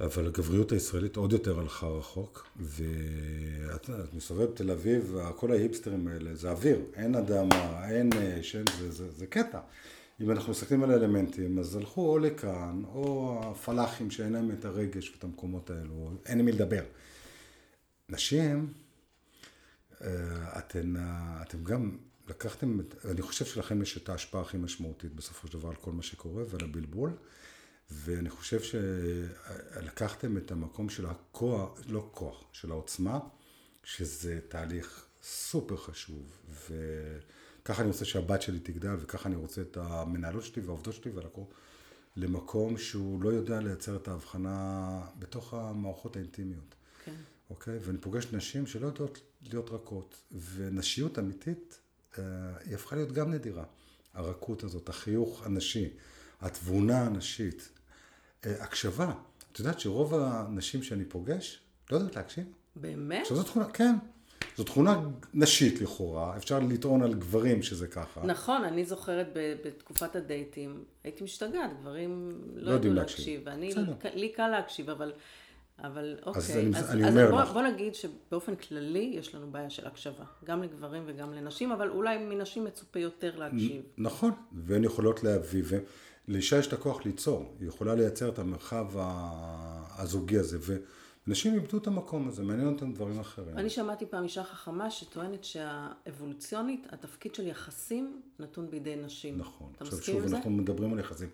[0.00, 6.50] אבל הגבריות הישראלית עוד יותר הלכה רחוק, ואת מסתובבת בתל אביב, כל ההיפסטרים האלה, זה
[6.50, 8.10] אוויר, אין אדמה, אין
[8.42, 9.60] שאין, זה, זה, זה קטע.
[10.20, 15.10] אם אנחנו מסתכלים על האלמנטים, אז הלכו או לכאן, או הפלאחים שאין להם את הרגש
[15.10, 16.82] ואת המקומות האלו, אין עם מי לדבר.
[18.08, 18.72] נשים,
[20.02, 20.94] אה, אתן,
[21.42, 21.98] אתן גם
[22.28, 22.78] לקחתם,
[23.10, 26.44] אני חושב שלכם יש את ההשפעה הכי משמעותית בסופו של דבר על כל מה שקורה
[26.48, 27.10] ועל הבלבול,
[27.90, 33.18] ואני חושב שלקחתם את המקום של הכוח, לא כוח, של העוצמה,
[33.84, 36.38] שזה תהליך סופר חשוב,
[37.62, 41.46] וככה אני רוצה שהבת שלי תגדל, וככה אני רוצה את המנהלות שלי והעובדות שלי ולקרוא
[42.16, 46.74] למקום שהוא לא יודע לייצר את ההבחנה בתוך המערכות האינטימיות.
[47.04, 47.14] כן.
[47.50, 47.78] אוקיי?
[47.82, 50.22] ואני פוגש נשים שלא יודעות להיות רכות,
[50.54, 51.78] ונשיות אמיתית,
[52.18, 52.24] אה,
[52.64, 53.64] היא הפכה להיות גם נדירה.
[54.14, 55.88] הרכות הזאת, החיוך הנשי,
[56.40, 57.68] התבונה הנשית,
[58.46, 59.14] אה, הקשבה.
[59.52, 61.60] את יודעת שרוב הנשים שאני פוגש
[61.90, 62.44] לא יודעות להקשיב.
[62.76, 63.26] באמת?
[63.26, 63.94] שזו תכונה, כן.
[64.56, 65.00] זו תכונה
[65.34, 68.20] נשית לכאורה, אפשר לטעון על גברים שזה ככה.
[68.24, 69.28] נכון, אני זוכרת
[69.64, 73.74] בתקופת הדייטים, הייתי משתגעת, גברים לא, לא ידעו להקשיב, ואני,
[74.14, 75.12] לי קל להקשיב, אבל
[75.78, 77.52] אבל אוקיי, אז, אני, אז, אני אז אומר בוא, לך.
[77.52, 82.18] בוא נגיד שבאופן כללי יש לנו בעיה של הקשבה, גם לגברים וגם לנשים, אבל אולי
[82.18, 83.82] מנשים מצופה יותר להקשיב.
[83.98, 85.62] נכון, והן יכולות להביא,
[86.28, 88.86] ולאישה יש את הכוח ליצור, היא יכולה לייצר את המרחב
[89.98, 90.58] הזוגי הזה,
[91.26, 93.58] ונשים איבדו את המקום הזה, מעניין אותם דברים אחרים.
[93.58, 99.38] אני שמעתי פעם אישה חכמה שטוענת שהאבולוציונית, התפקיד של יחסים נתון בידי נשים.
[99.38, 100.26] נכון, אתה מסכים עם זה?
[100.26, 101.28] עכשיו שוב, אנחנו מדברים על יחסים.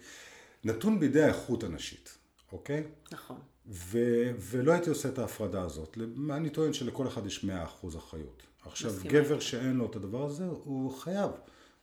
[0.64, 2.18] נתון בידי האיכות הנשית,
[2.52, 2.84] אוקיי?
[3.12, 3.38] נכון.
[3.66, 3.98] ו,
[4.38, 5.98] ולא הייתי עושה את ההפרדה הזאת.
[6.30, 7.44] אני טוען שלכל אחד יש
[7.84, 8.42] 100% אחריות.
[8.64, 11.30] עכשיו, גבר שאין לו את הדבר הזה, הוא חייב.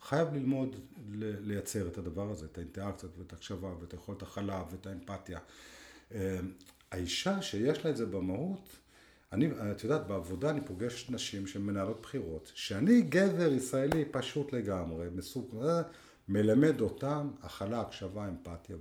[0.02, 0.76] חייב ללמוד
[1.42, 5.40] לייצר את הדבר הזה, את האינטראקציות ואת ההקשבה ואת היכולת הכלה ואת האמפתיה.
[6.96, 8.70] האישה שיש לה את זה במהות,
[9.32, 15.08] אני, את יודעת, בעבודה אני פוגש נשים שהן מנהלות בחירות, שאני גבר ישראלי פשוט לגמרי,
[15.16, 15.82] מסוג, אה,
[16.28, 18.76] מלמד אותם הכלה, הקשבה, אמפתיה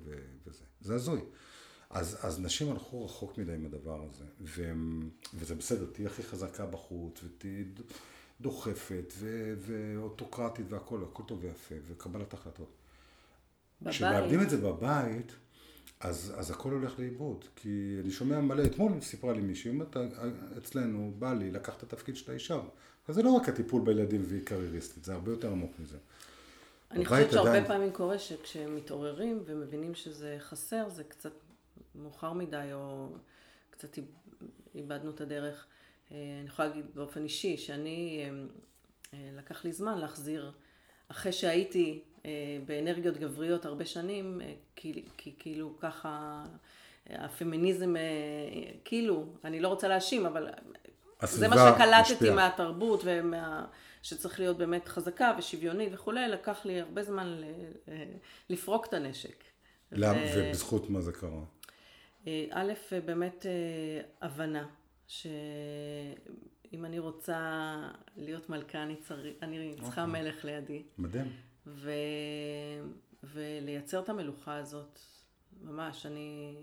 [0.46, 0.64] וזה.
[0.80, 1.20] זה הזוי.
[1.90, 4.72] אז, אז נשים הלכו רחוק מדי עם הדבר הזה, ו,
[5.34, 7.64] וזה בסדר, תהיי הכי חזקה בחוץ, ותהיי
[8.40, 12.72] דוחפת, ו, ואוטוקרטית והכל, הכל טוב ויפה, וקבלת החלטות.
[13.82, 13.94] בבית.
[13.94, 15.32] כשמאבדים את זה בבית,
[16.04, 19.96] אז, אז הכל הולך לאיבוד, כי אני שומע מלא, אתמול סיפרה לי מישהי, אומרת,
[20.58, 22.60] אצלנו בא לי לקח את התפקיד של האישה,
[23.08, 25.96] זה לא רק הטיפול בילדים והיא קרייריסטית, זה הרבה יותר עמוק מזה.
[26.90, 27.66] אני חושבת שהרבה עדיין...
[27.66, 31.32] פעמים קורה שכשהם מתעוררים ומבינים שזה חסר, זה קצת
[31.94, 33.08] מאוחר מדי, או
[33.70, 33.98] קצת
[34.74, 35.66] איבדנו את הדרך.
[36.12, 38.30] אה, אני יכולה להגיד באופן אישי, שאני, אה,
[39.14, 40.52] אה, לקח לי זמן להחזיר,
[41.08, 42.02] אחרי שהייתי
[42.66, 44.40] באנרגיות גבריות הרבה שנים,
[44.76, 46.44] כי, כי כאילו ככה,
[47.10, 47.94] הפמיניזם,
[48.84, 50.48] כאילו, אני לא רוצה להאשים, אבל
[51.22, 52.34] זה מה שקלטתי משפיע.
[52.34, 53.66] מהתרבות ומה...
[54.04, 57.40] שצריך להיות באמת חזקה ושוויונית וכולי, לקח לי הרבה זמן
[58.50, 59.44] לפרוק את הנשק.
[59.92, 60.18] למה?
[60.18, 60.48] ו...
[60.48, 61.44] ובזכות מה זה קרה?
[62.26, 62.72] אה, א',
[63.04, 64.66] באמת אה, הבנה,
[65.06, 67.74] שאם אני רוצה
[68.16, 69.18] להיות מלכה, אני, צר...
[69.42, 70.22] אני צריכה אוקיי.
[70.22, 70.82] מלך לידי.
[70.98, 71.32] מדהים.
[71.66, 71.90] ו...
[73.34, 74.98] ולייצר את המלוכה הזאת,
[75.62, 76.54] ממש, אני...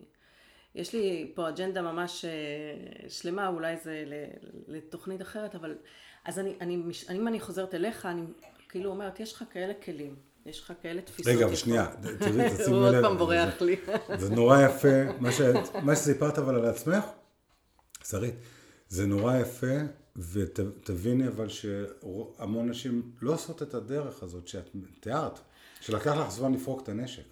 [0.75, 4.03] יש לי פה אג'נדה ממש אה, שלמה, אולי זה
[4.67, 5.77] לתוכנית אחרת, אבל...
[6.25, 8.21] אז אני, אני, אני, אם אני חוזרת אליך, אני
[8.69, 10.15] כאילו אומרת, יש לך כאלה כלים.
[10.45, 11.33] יש לך כאלה תפיסות.
[11.33, 12.67] רגע, אבל שנייה, תראי, תשימי לב.
[12.67, 13.75] הוא עוד פעם בורח לי.
[14.17, 15.19] זה נורא יפה,
[15.81, 17.03] מה שסיפרת אבל על עצמך,
[18.03, 18.35] שרית,
[18.87, 19.75] זה נורא יפה,
[20.15, 25.39] ותביני אבל שהמון נשים לא עושות את הדרך הזאת שאת תיארת,
[25.81, 27.23] שלקח לך זמן לפרוק את הנשק.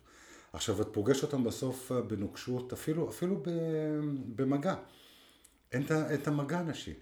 [0.54, 3.44] עכשיו, את פוגשת אותם בסוף אה, בנוקשות, אפילו, אפילו
[4.36, 4.76] במגע.
[5.72, 6.94] אין את המגע הנשי.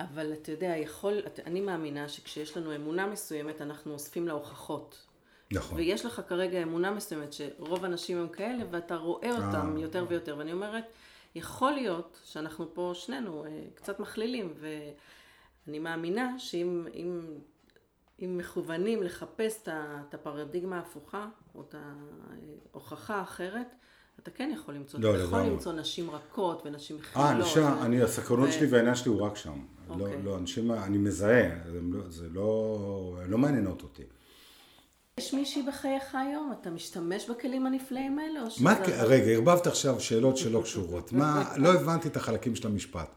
[0.00, 1.14] אבל אתה יודע, יכול,
[1.46, 5.06] אני מאמינה שכשיש לנו אמונה מסוימת, אנחנו אוספים לה הוכחות.
[5.52, 5.78] נכון.
[5.78, 10.36] ויש לך כרגע אמונה מסוימת שרוב הנשים הם כאלה, ואתה רואה אותם אה, יותר ויותר.
[10.38, 10.84] ואני אומרת,
[11.34, 17.20] יכול להיות שאנחנו פה שנינו אה, קצת מכלילים, ואני מאמינה שאם אם,
[18.22, 21.74] אם מכוונים לחפש את הפרדיגמה ההפוכה, או את
[22.72, 23.74] ההוכחה האחרת,
[24.22, 27.56] אתה כן יכול למצוא, לא, אתה יכול למצוא נשים רכות ונשים מכילות.
[27.56, 28.52] אה, אני, הסקרנות ו...
[28.52, 29.58] שלי והעניין שלי הוא רק שם.
[29.88, 30.22] לא, אוקיי.
[30.22, 34.02] לא, לא, אנשים, אני מזהה, זה לא, זה לא, לא מעניינות אותי.
[35.20, 36.52] יש מישהי בחייך היום?
[36.60, 38.42] אתה משתמש בכלים הנפלאים האלה?
[38.42, 38.64] או שזה...
[38.64, 41.12] מה, רגע, ערבבת עכשיו שאלות שלא קשורות.
[41.12, 43.10] מה, לא הבנתי את החלקים של המשפט.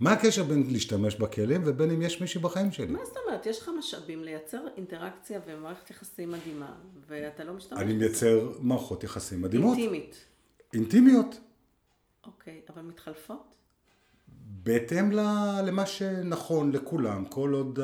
[0.00, 2.86] מה הקשר בין להשתמש בכלים ובין אם יש מישהי בחיים שלי?
[2.86, 3.46] מה זאת אומרת?
[3.46, 6.72] יש לך משאבים לייצר אינטראקציה ומערכת יחסים מדהימה,
[7.08, 9.76] ואתה לא משתמש אני מייצר מערכות יחסים מדהימות.
[9.78, 10.16] אינטימית.
[10.74, 11.40] אינטימיות.
[12.26, 13.54] אוקיי, אבל מתחלפות?
[14.62, 17.78] בהתאם למה שנכון לכולם, כל עוד...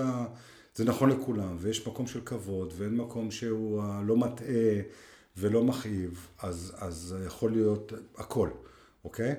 [0.75, 4.81] זה נכון לכולם, ויש מקום של כבוד, ואין מקום שהוא לא מטעה
[5.37, 8.51] ולא מכאיב, אז, אז יכול להיות הכל,
[9.05, 9.35] אוקיי?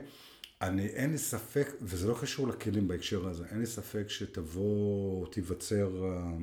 [0.62, 6.06] אני, אין לי ספק, וזה לא קשור לכלים בהקשר הזה, אין לי ספק שתבוא, תיווצר
[6.06, 6.34] אה,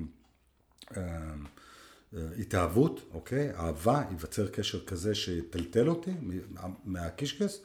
[0.96, 1.02] אה,
[2.16, 3.54] אה, התאהבות, אוקיי?
[3.54, 6.10] אהבה, ייווצר קשר כזה שיטלטל אותי
[6.84, 7.60] מהקישקס,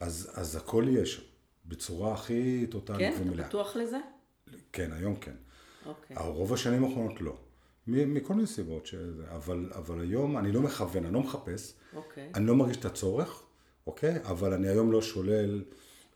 [0.00, 1.22] אז, אז הכל יהיה שם,
[1.66, 3.34] בצורה הכי טוטאלית ומלאה.
[3.34, 3.40] כן?
[3.40, 3.98] אתה בטוח לזה?
[4.72, 5.34] כן, היום כן.
[5.86, 6.16] אוקיי.
[6.20, 7.36] רוב השנים האחרונות לא.
[7.86, 12.30] מכל מיני סיבות, שזה, אבל, אבל היום אני לא מכוון, אני לא מחפש, אוקיי.
[12.34, 13.42] אני לא מרגיש את הצורך,
[13.86, 14.14] אוקיי?
[14.24, 15.62] אבל אני היום לא שולל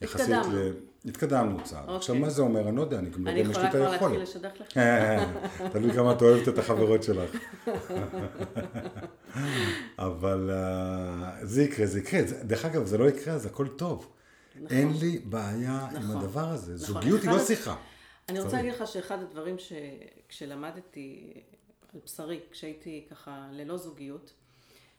[0.00, 0.58] יחסית התקדמנו.
[0.58, 0.72] ל...
[1.08, 1.80] התקדמנו צעד.
[1.80, 1.96] אוקיי.
[1.96, 2.68] עכשיו, מה זה אומר?
[2.68, 3.82] אני לא יודע, אני גם לא יודע אם יש לי את היכולת.
[3.82, 5.72] אני יכולה כבר להתחיל לשדך לך.
[5.72, 7.36] תלוי כמה את אוהבת את החברות שלך.
[9.98, 12.20] אבל uh, זה יקרה, זה יקרה.
[12.42, 14.08] דרך אגב, זה לא יקרה, אז הכל טוב.
[14.54, 14.76] נכון.
[14.76, 16.10] אין לי בעיה נכון.
[16.10, 16.74] עם הדבר הזה.
[16.74, 16.86] נכון.
[16.86, 17.74] זוגיות היא לא שיחה.
[18.28, 21.32] אני רוצה להגיד לך שאחד הדברים שכשלמדתי
[21.94, 24.32] על בשרי, כשהייתי ככה ללא זוגיות,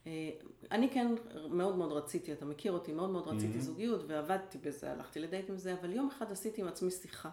[0.07, 0.29] אה,
[0.71, 1.15] אני כן
[1.49, 3.61] מאוד מאוד רציתי, אתה מכיר אותי, מאוד מאוד רציתי mm-hmm.
[3.61, 7.29] זוגיות ועבדתי בזה, הלכתי לדייט עם זה, אבל יום אחד עשיתי עם עצמי שיחה.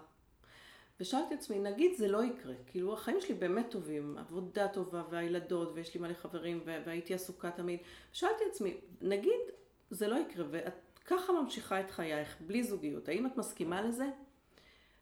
[1.00, 5.94] ושאלתי עצמי, נגיד זה לא יקרה, כאילו החיים שלי באמת טובים, עבודה טובה והילדות ויש
[5.94, 7.80] לי מלא חברים והייתי עסוקה תמיד.
[8.12, 9.40] שאלתי עצמי, נגיד
[9.90, 10.74] זה לא יקרה ואת
[11.04, 14.06] ככה ממשיכה את חייך בלי זוגיות, האם את מסכימה לזה?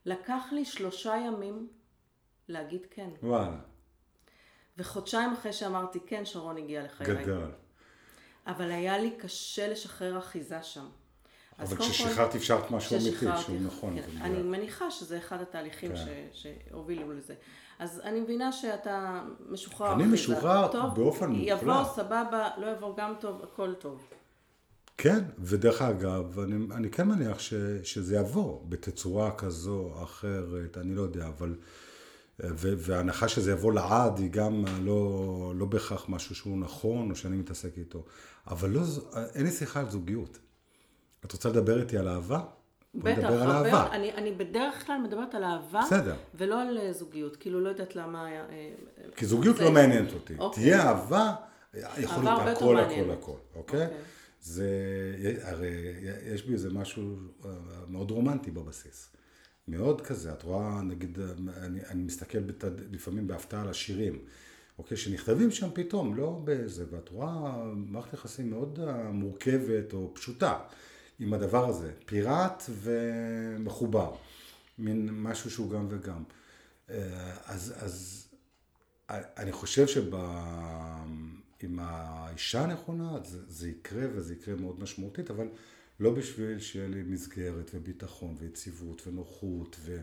[0.07, 1.69] לקח לי שלושה ימים
[2.49, 3.11] להגיד כן.
[3.23, 3.57] וואלה.
[4.79, 7.07] וחודשיים אחרי שאמרתי כן, שרון הגיע לחיי.
[7.07, 7.51] גדול.
[8.47, 10.87] אבל היה לי קשה לשחרר אחיזה שם.
[11.59, 14.03] אבל כששחררת אפשרת משהו אמיתי, שהוא נכון.
[14.03, 16.29] כן, אני מניחה שזה אחד התהליכים כן.
[16.33, 17.35] שהובילו לזה.
[17.79, 21.63] אז אני מבינה שאתה משוחרר אני משוחרר באופן מוחלט.
[21.63, 24.09] יבוא, סבבה, לא יבוא גם טוב, הכל טוב.
[25.03, 30.95] כן, ודרך אגב, אני, אני כן מניח ש, שזה יבוא בתצורה כזו או אחרת, אני
[30.95, 31.55] לא יודע, אבל...
[32.55, 37.79] וההנחה שזה יבוא לעד היא גם לא, לא בהכרח משהו שהוא נכון או שאני מתעסק
[37.79, 38.05] איתו.
[38.47, 38.81] אבל לא,
[39.35, 40.39] אין לי שיחה על זוגיות.
[41.25, 42.41] את רוצה לדבר איתי על אהבה?
[42.95, 43.87] בטח, על אהבה.
[43.93, 46.15] אני, אני בדרך כלל מדברת על אהבה, בסדר.
[46.35, 48.25] ולא על אה, זוגיות, כאילו לא יודעת למה...
[48.25, 48.71] אה, אה,
[49.17, 49.65] כי זוגיות זה...
[49.65, 50.35] לא מעניינת אותי.
[50.39, 50.63] אוקיי.
[50.63, 51.35] תהיה אהבה,
[51.75, 53.85] יכול להיות הכל, הכל, הכל, אוקיי?
[53.85, 53.97] אוקיי?
[54.43, 54.69] זה,
[55.43, 55.95] הרי
[56.27, 57.17] יש בי איזה משהו
[57.89, 59.09] מאוד רומנטי בבסיס.
[59.69, 61.19] מאוד כזה, את רואה, נגיד,
[61.57, 64.19] אני, אני מסתכל בת, לפעמים בהפתעה על השירים,
[64.79, 68.79] אוקיי, שנכתבים שם פתאום, לא באיזה, ואת רואה מערכת יחסים מאוד
[69.13, 70.59] מורכבת או פשוטה
[71.19, 74.15] עם הדבר הזה, פיראט ומחובר,
[74.79, 76.23] מין משהו שהוא גם וגם.
[77.45, 78.27] אז, אז
[79.09, 79.87] אני חושב
[81.61, 85.49] שעם האישה הנכונה זה, זה יקרה וזה יקרה מאוד משמעותית, אבל
[86.01, 90.01] לא בשביל שיהיה לי מסגרת וביטחון ויציבות ונוחות ו,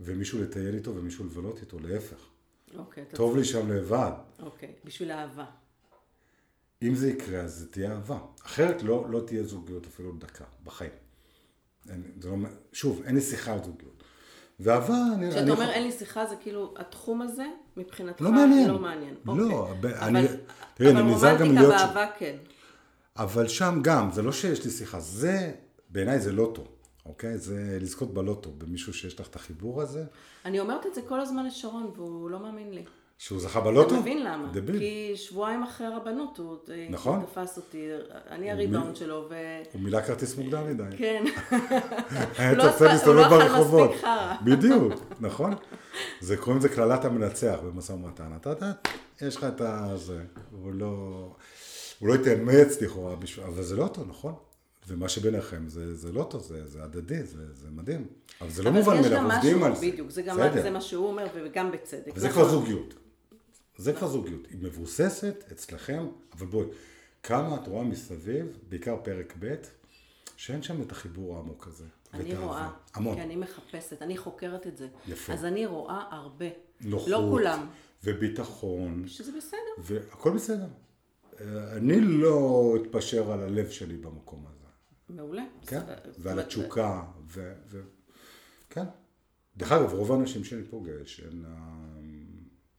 [0.00, 2.28] ומישהו לטייל איתו ומישהו לבלות איתו, להפך.
[2.74, 3.04] אוקיי.
[3.14, 4.12] טוב לי שם לבד.
[4.38, 5.46] אוקיי, בשביל אהבה.
[6.82, 8.18] אם זה יקרה, אז זה תהיה אהבה.
[8.44, 10.90] אחרת לא, לא תהיה זוגיות אפילו דקה, בחיים.
[11.88, 12.36] אין, לא,
[12.72, 14.02] שוב, אין לי שיחה על זוגיות.
[14.60, 15.30] ואהבה, אני...
[15.30, 17.46] כשאתה אומר אין לי שיחה, זה כאילו, התחום הזה,
[17.80, 18.70] מבחינתך, לא מעניין.
[18.70, 19.14] לא מעניין.
[19.26, 19.98] לא, אוקיי.
[19.98, 20.26] אני...
[20.74, 21.58] תראי, אני נזהר גם להיות...
[21.58, 22.36] אבל רומנטיקה באהבה כן.
[23.16, 25.52] אבל שם גם, זה לא שיש לי שיחה, זה,
[25.90, 26.64] בעיניי זה לוטו,
[27.06, 27.38] אוקיי?
[27.38, 30.04] זה לזכות בלוטו, במישהו שיש לך את החיבור הזה.
[30.44, 32.84] אני אומרת את זה כל הזמן לשרון, והוא לא מאמין לי.
[33.20, 33.94] שהוא זכה בלוטו?
[33.94, 34.48] אתה מבין למה?
[34.52, 34.78] דביל.
[34.78, 36.56] כי שבועיים אחרי הרבנות הוא
[36.90, 37.22] נכון.
[37.22, 37.88] תפס אותי,
[38.30, 39.34] אני הריבאונד שלו ו...
[39.72, 40.96] הוא מילא כרטיס מוקדם מדי.
[40.96, 41.24] כן.
[42.38, 43.90] היה תופס להסתובב ברחובות.
[44.44, 45.54] בדיוק, נכון?
[46.20, 48.32] זה קוראים לזה קללת המנצח במשא ומתן.
[48.36, 48.72] אתה יודע,
[49.22, 49.94] יש לך את ה...
[50.50, 51.28] הוא לא...
[51.98, 53.14] הוא לא יתאמץ לכאורה,
[53.46, 54.34] אבל זה לא אותו, נכון?
[54.88, 58.06] ומה שביניכם זה, זה לא טוב, זה, זה הדדי, זה, זה מדהים.
[58.40, 59.86] אבל זה לא מובן מאליו, עובדים על זה.
[59.86, 62.12] בדיוק, זה גם זה מה שהוא אומר, וגם בצדק.
[62.14, 62.42] וזה נכון.
[62.42, 62.94] כבר זוגיות.
[63.80, 64.46] זה כבר זוגיות.
[64.50, 66.66] היא מבוססת אצלכם, אבל בואי,
[67.22, 69.54] כמה את רואה מסביב, בעיקר פרק ב',
[70.36, 71.84] שאין שם את החיבור העמוק הזה.
[72.14, 73.14] אני רואה, המון.
[73.14, 74.88] כי אני מחפשת, אני חוקרת את זה.
[75.08, 75.32] יפה.
[75.32, 76.46] אז אני רואה הרבה.
[76.80, 77.08] נוחות.
[77.08, 77.66] לא כולם.
[78.04, 79.04] וביטחון.
[79.06, 79.58] שזה בסדר.
[79.78, 80.66] והכל בסדר.
[81.76, 84.66] אני לא אתפשר על הלב שלי במקום הזה.
[85.08, 85.44] מעולה.
[85.66, 85.80] כן,
[86.18, 87.52] ועל התשוקה, ו...
[87.66, 87.80] ו...
[88.70, 88.84] כן.
[89.56, 91.99] דרך אגב, רוב האנשים שאני פוגש, הן אה,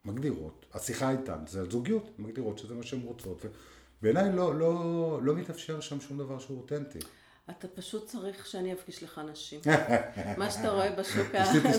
[0.05, 3.45] מגדירות, השיחה איתן, זה זוגיות, מגדירות שזה מה שהן רוצות,
[4.01, 6.99] ובעיניי לא, לא, לא מתאפשר שם שום דבר שהוא אותנטי.
[7.49, 9.59] אתה פשוט צריך שאני אפגיש לך נשים.
[10.37, 11.27] מה שאתה רואה בשוק,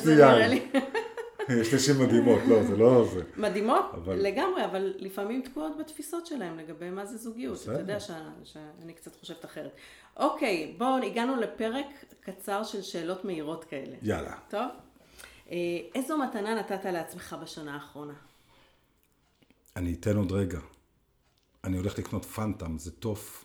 [0.03, 0.69] זה נראה לי.
[1.61, 3.23] יש נשים מדהימות, לא, זה לא זה.
[3.37, 4.15] מדהימות, אבל...
[4.15, 7.55] לגמרי, אבל לפעמים תקועות בתפיסות שלהם לגבי מה זה זוגיות.
[7.55, 7.73] בסדר.
[7.75, 8.11] אתה יודע ש...
[8.45, 9.71] שאני קצת חושבת אחרת.
[10.17, 11.87] אוקיי, בואו, הגענו לפרק
[12.21, 13.97] קצר של שאלות מהירות כאלה.
[14.03, 14.35] יאללה.
[14.51, 14.67] טוב?
[15.53, 15.59] אה,
[15.95, 18.15] איזו מתנה נתת לעצמך בשנה האחרונה?
[19.77, 20.61] אני אתן עוד רגע.
[21.65, 23.45] אני הולך לקנות פנטם, זה טוף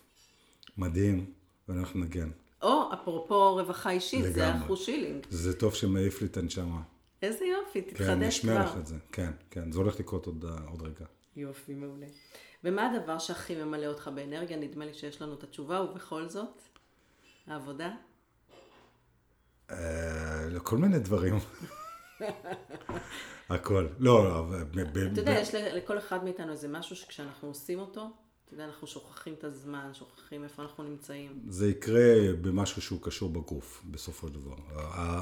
[0.76, 1.32] מדהים,
[1.68, 2.30] ואני הולך לנגן.
[2.62, 4.34] או, אפרופו רווחה אישית, לגמרי.
[4.34, 5.26] זה אחוז שילינג.
[5.30, 6.80] זה טוב שמעיף לי את הנשמה.
[7.22, 8.06] איזה יופי, תתחדש כבר.
[8.06, 8.96] כן, אני אשמיע לך את זה.
[9.12, 11.04] כן, כן, זה הולך לקרות עוד, עוד רגע.
[11.36, 12.06] יופי, מעולה.
[12.64, 14.56] ומה הדבר שהכי ממלא אותך באנרגיה?
[14.56, 16.62] נדמה לי שיש לנו את התשובה, ובכל זאת,
[17.46, 17.90] העבודה?
[19.70, 21.38] אה, כל מיני דברים.
[23.48, 23.86] הכל.
[23.98, 24.64] לא, אבל...
[25.12, 28.10] אתה יודע, יש לכל אחד מאיתנו איזה משהו שכשאנחנו עושים אותו,
[28.48, 31.42] אתה יודע, אנחנו שוכחים את הזמן, שוכחים איפה אנחנו נמצאים.
[31.48, 34.56] זה יקרה במשהו שהוא קשור בגוף, בסופו של דבר.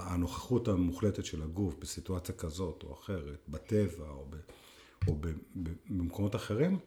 [0.07, 4.37] הנוכחות המוחלטת של הגוף בסיטואציה כזאת או אחרת, בטבע או, ב,
[5.09, 5.27] או ב,
[5.57, 6.79] ב, במקומות אחרים,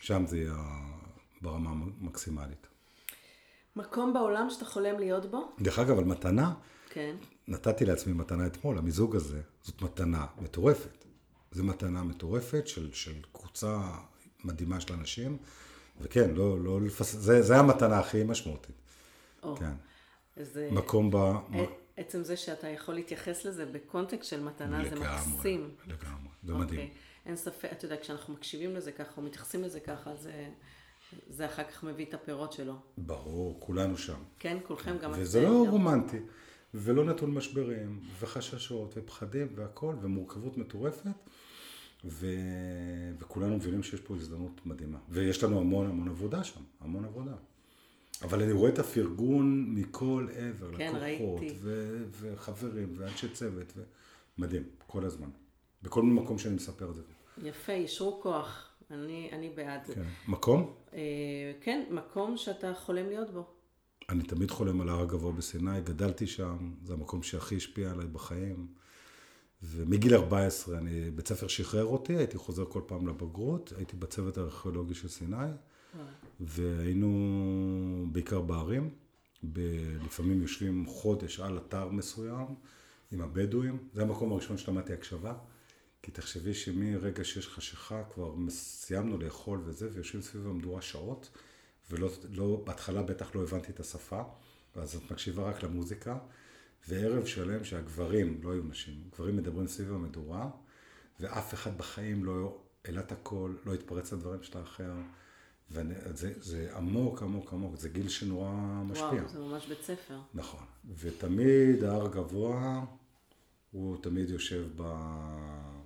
[0.00, 0.54] שם זה יהיה
[1.40, 2.66] ברמה המקסימלית.
[3.76, 5.52] מקום בעולם שאתה חולם להיות בו?
[5.60, 6.54] דרך אגב, על מתנה,
[6.90, 7.16] כן.
[7.48, 11.04] נתתי לעצמי מתנה אתמול, המיזוג הזה, זאת מתנה מטורפת.
[11.52, 13.78] זו מתנה מטורפת של, של קבוצה
[14.44, 15.36] מדהימה של אנשים,
[16.00, 17.12] וכן, לא, לא לפס...
[17.12, 18.76] זה, זה המתנה הכי משמעותית.
[19.42, 19.72] או, כן.
[20.36, 20.68] זה...
[20.72, 21.16] מקום ב...
[21.96, 25.70] עצם זה שאתה יכול להתייחס לזה בקונטקסט של מתנה, לגמרי, זה מקסים.
[25.86, 26.80] לגמרי, זה מדהים.
[26.80, 26.90] אוקיי.
[27.26, 30.48] אין ספק, אתה יודע, כשאנחנו מקשיבים לזה ככה, או מתייחסים לזה ככה, זה,
[31.28, 32.74] זה אחר כך מביא את הפירות שלו.
[32.98, 34.18] ברור, כולנו שם.
[34.38, 35.12] כן, כולכם גם...
[35.14, 36.18] וזה לא רומנטי,
[36.74, 41.06] ולא נטול משברים, וחששות, ופחדים, והכול, ומורכבות מטורפת.
[42.04, 42.26] ו...
[43.18, 44.98] וכולנו מבינים שיש פה הזדמנות מדהימה.
[45.08, 47.34] ויש לנו המון המון עבודה שם, המון עבודה.
[48.22, 52.02] אבל אני רואה את הפרגון מכל עבר, כן, לקוחות, ו...
[52.10, 53.72] וחברים, ואנשי צוות,
[54.38, 55.28] ומדהים, כל הזמן.
[55.82, 57.02] בכל מקום שאני מספר את זה.
[57.42, 58.68] יפה, יישרו כוח.
[58.90, 59.94] אני, אני בעד זה.
[59.94, 60.02] כן.
[60.28, 60.74] מקום?
[60.94, 60.98] אה,
[61.60, 63.44] כן, מקום שאתה חולם להיות בו.
[64.08, 68.66] אני תמיד חולם על ההר הגבוה בסיני, גדלתי שם, זה המקום שהכי השפיע עליי בחיים.
[69.62, 74.94] ומגיל 14 אני, בית ספר שחרר אותי, הייתי חוזר כל פעם לבגרות, הייתי בצוות הארכיאולוגי
[74.94, 75.36] של סיני,
[76.40, 78.90] והיינו בעיקר בערים,
[79.52, 82.46] ב- לפעמים יושבים חודש על אתר מסוים
[83.12, 85.34] עם הבדואים, זה המקום הראשון שלמדתי הקשבה,
[86.02, 91.30] כי תחשבי שמרגע שיש חשיכה כבר סיימנו לאכול וזה, ויושבים סביב המדורה שעות,
[91.92, 94.22] ולא, לא, בהתחלה בטח לא הבנתי את השפה,
[94.76, 96.18] ואז את מקשיבה רק למוזיקה.
[96.88, 100.50] וערב שלם שהגברים, לא היו נשים, גברים מדברים סביב המדורה,
[101.20, 104.92] ואף אחד בחיים לא העלה את הקול, לא התפרץ לדברים של האחר.
[105.70, 109.06] וזה זה עמוק, עמוק, עמוק, זה גיל שנורא משפיע.
[109.06, 110.18] וואו, זה ממש בית ספר.
[110.34, 110.64] נכון.
[110.96, 112.84] ותמיד ההר גבוה,
[113.70, 114.82] הוא תמיד יושב ב...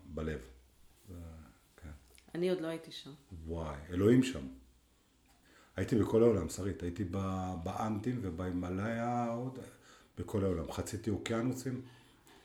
[0.04, 0.40] בלב.
[1.76, 1.90] כן.
[2.34, 3.10] אני עוד לא הייתי שם.
[3.46, 4.46] וואי, אלוהים שם.
[5.76, 6.82] הייתי בכל העולם, שרית.
[6.82, 7.04] הייתי
[7.62, 9.58] באנטים ובהימאליה, עוד...
[10.18, 10.72] בכל העולם.
[10.72, 11.80] חציתי אוקיינוסים,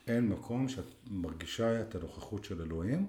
[0.06, 3.06] אין מקום שאת מרגישה את הנוכחות של אלוהים,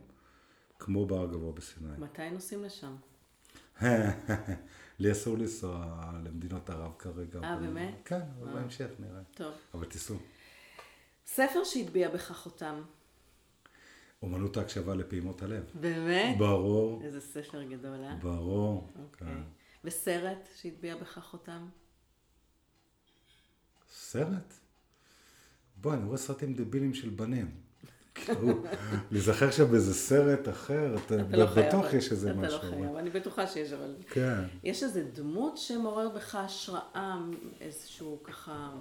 [0.80, 1.90] כמו בהר גבוה בסיני.
[1.98, 2.96] מתי נוסעים לשם?
[5.00, 7.40] לי אסור לנסוע למדינות ערב כרגע.
[7.44, 7.94] אה, באמת?
[8.06, 8.54] כן, אבל אה.
[8.54, 9.22] בהמשך נראה.
[9.34, 9.54] טוב.
[9.74, 10.18] אבל תיסעו.
[11.26, 12.82] ספר שהטביע בך חותם.
[14.22, 15.64] אומנות ההקשבה לפעימות הלב.
[15.74, 16.38] באמת?
[16.38, 17.02] ברור.
[17.04, 18.16] איזה ספר גדול, אה?
[18.22, 18.90] ברור.
[19.04, 19.28] אוקיי.
[19.28, 19.42] כן.
[19.84, 21.68] וסרט שהטביע בך חותם?
[23.92, 24.54] סרט?
[25.76, 27.52] בוא, אני רואה סרטים דבילים של בנים.
[29.12, 32.58] להיזכר שם באיזה סרט אחר, אתה לא בטוח יש איזה משהו.
[32.58, 33.96] אתה לא חייב, אני בטוחה שיש, אבל...
[34.10, 34.44] כן.
[34.64, 37.22] יש איזה דמות שמעורר בך השראה,
[37.62, 38.72] איזשהו ככה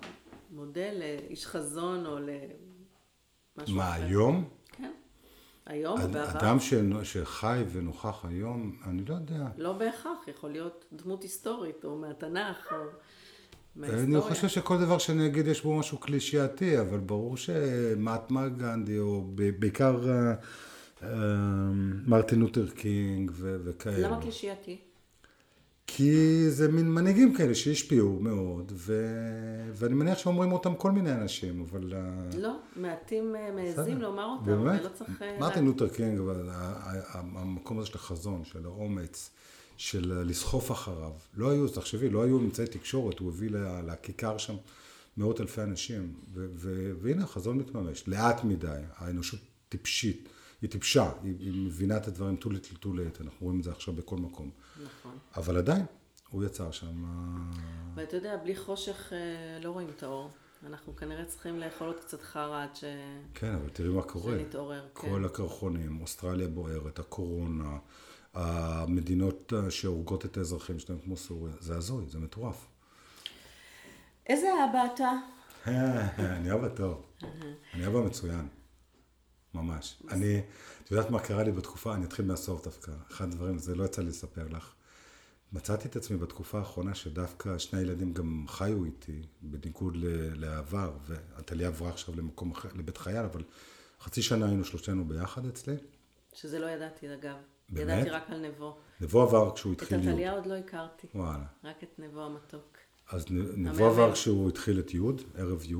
[0.51, 3.73] מודל לאיש חזון או למשהו אחר.
[3.73, 4.49] מה, היום?
[4.73, 4.93] כן.
[5.67, 6.39] היום או בעבר?
[6.39, 6.57] אדם
[7.03, 9.47] שחי ונוכח היום, אני לא יודע.
[9.57, 12.77] לא בהכרח, יכול להיות דמות היסטורית, או מהתנ"ך, או...
[13.83, 19.25] אני חושב שכל דבר שאני אגיד יש בו משהו קלישייתי, אבל ברור שמאטמה גנדי, או
[19.59, 20.35] בעיקר אה,
[21.03, 21.09] אה,
[22.07, 24.09] מרטין לותר קינג וכאלה.
[24.09, 24.81] למה קלישייתי?
[25.87, 29.07] כי זה מין מנהיגים כאלה שהשפיעו מאוד, ו...
[29.75, 31.95] ואני מניח שאומרים אותם כל מיני אנשים, אבל...
[31.95, 34.81] אה, לא, מעטים מעזים לומר אותם, באמת?
[34.81, 35.23] ולא צריך...
[35.41, 36.21] מרטין לותר קינג,
[37.13, 39.31] המקום הזה של החזון, של האומץ.
[39.77, 41.13] של לסחוף אחריו.
[41.35, 43.51] לא היו, תחשבי, לא היו אמצעי תקשורת, הוא הביא
[43.87, 44.55] לכיכר שם
[45.17, 50.29] מאות אלפי אנשים, ו- והנה החזון מתממש, לאט מדי, האנושות טיפשית,
[50.63, 53.71] היא טיפשה, היא, היא מבינה את הדברים too little too late, אנחנו רואים את זה
[53.71, 54.51] עכשיו בכל מקום.
[54.85, 55.19] נכון.
[55.37, 55.85] אבל עדיין,
[56.31, 57.05] הוא יצר שם...
[57.95, 60.31] ואתה יודע, בלי חושך אה, לא רואים את האור.
[60.67, 62.85] אנחנו כנראה צריכים לאכול עוד קצת חרא עד ש...
[63.35, 64.33] כן, אבל תראי מה קורה.
[64.39, 65.11] שנתעורר, כן.
[65.11, 67.79] כל הקרחונים, אוסטרליה בוערת, הקורונה,
[68.35, 72.67] המדינות שהורגות את האזרחים שלהם כמו סוריה, זה הזוי, זה מטורף.
[74.27, 75.13] איזה אבא אתה?
[76.37, 77.03] אני אבא טוב.
[77.75, 78.49] אני אבא מצוין.
[79.55, 80.03] ממש.
[80.11, 80.41] אני,
[80.85, 81.95] את יודעת מה קרה לי בתקופה?
[81.95, 82.93] אני אתחיל מהסוף דווקא.
[83.11, 84.73] אחד הדברים, זה לא יצא לי לספר לך.
[85.53, 89.97] מצאתי את עצמי בתקופה האחרונה שדווקא שני הילדים גם חיו איתי, בניגוד
[90.35, 93.43] לעבר, ועתליה עברה עכשיו למקום אחר, לבית חייל, אבל
[94.01, 95.75] חצי שנה היינו שלושתנו ביחד אצלי.
[96.35, 97.37] שזה לא ידעתי, אגב.
[97.69, 98.07] באמת?
[98.07, 98.77] ידעתי רק על נבו.
[99.01, 100.09] נבו עבר כשהוא את התחיל י'.
[100.09, 101.07] עתליה עוד לא הכרתי.
[101.15, 101.45] וואלה.
[101.65, 102.79] רק את נבו המתוק.
[103.11, 103.87] אז נבו.
[103.87, 105.01] עבר כשהוא התחיל את י',
[105.35, 105.75] ערב י',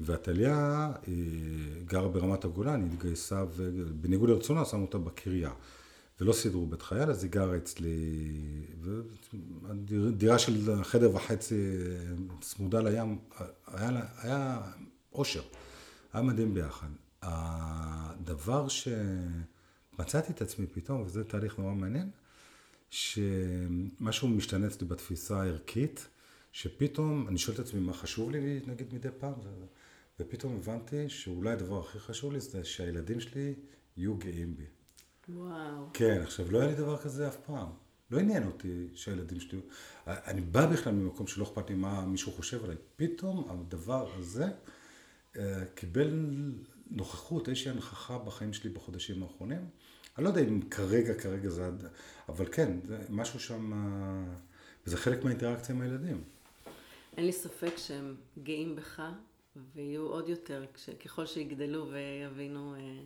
[0.00, 1.42] ועתליה היא
[1.84, 5.50] גרה ברמת הגולן, היא התגייסה, ובניגוד לרצונה שמו אותה בקריה.
[6.20, 8.32] ולא סידרו בית חייל, אז היא גרה אצלי,
[9.88, 11.72] ודירה של חדר וחצי
[12.40, 13.18] צמודה לים,
[13.66, 14.60] היה, לה- היה
[15.12, 15.42] אושר,
[16.12, 16.88] היה מדהים ביחד.
[17.22, 22.10] הדבר שמצאתי את עצמי פתאום, וזה תהליך נורא מעניין,
[22.90, 26.06] שמשהו משתנה אצלי בתפיסה הערכית,
[26.52, 29.32] שפתאום, אני שואל את עצמי מה חשוב לי נגיד מדי פעם,
[30.20, 33.54] ופתאום הבנתי שאולי הדבר הכי חשוב לי זה שהילדים שלי
[33.96, 34.64] יהיו גאים בי.
[35.28, 35.86] וואו.
[35.92, 37.68] כן, עכשיו לא היה לי דבר כזה אף פעם.
[38.10, 39.60] לא עניין אותי שהילדים שלי...
[40.06, 42.76] אני בא בכלל ממקום שלא אכפת לי מה מישהו חושב עליי.
[42.96, 44.46] פתאום הדבר הזה
[45.36, 46.24] אה, קיבל
[46.90, 49.68] נוכחות, איזושהי הנכחה בחיים שלי בחודשים האחרונים.
[50.16, 51.70] אני לא יודע אם כרגע, כרגע זה...
[52.28, 53.72] אבל כן, זה משהו שם...
[53.72, 54.34] אה,
[54.86, 56.24] וזה חלק מהאינטראקציה עם הילדים.
[57.16, 59.02] אין לי ספק שהם גאים בך,
[59.74, 60.64] ויהיו עוד יותר
[61.04, 62.74] ככל שיגדלו ויבינו.
[62.74, 63.00] אה,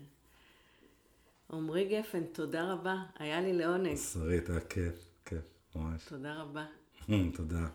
[1.52, 2.96] עמרי גפן, תודה רבה.
[3.18, 3.96] היה לי לעונג.
[3.96, 4.94] שרית, היה כיף,
[5.24, 5.44] כיף,
[5.76, 6.04] ממש.
[6.08, 6.64] תודה רבה.
[7.36, 7.68] תודה.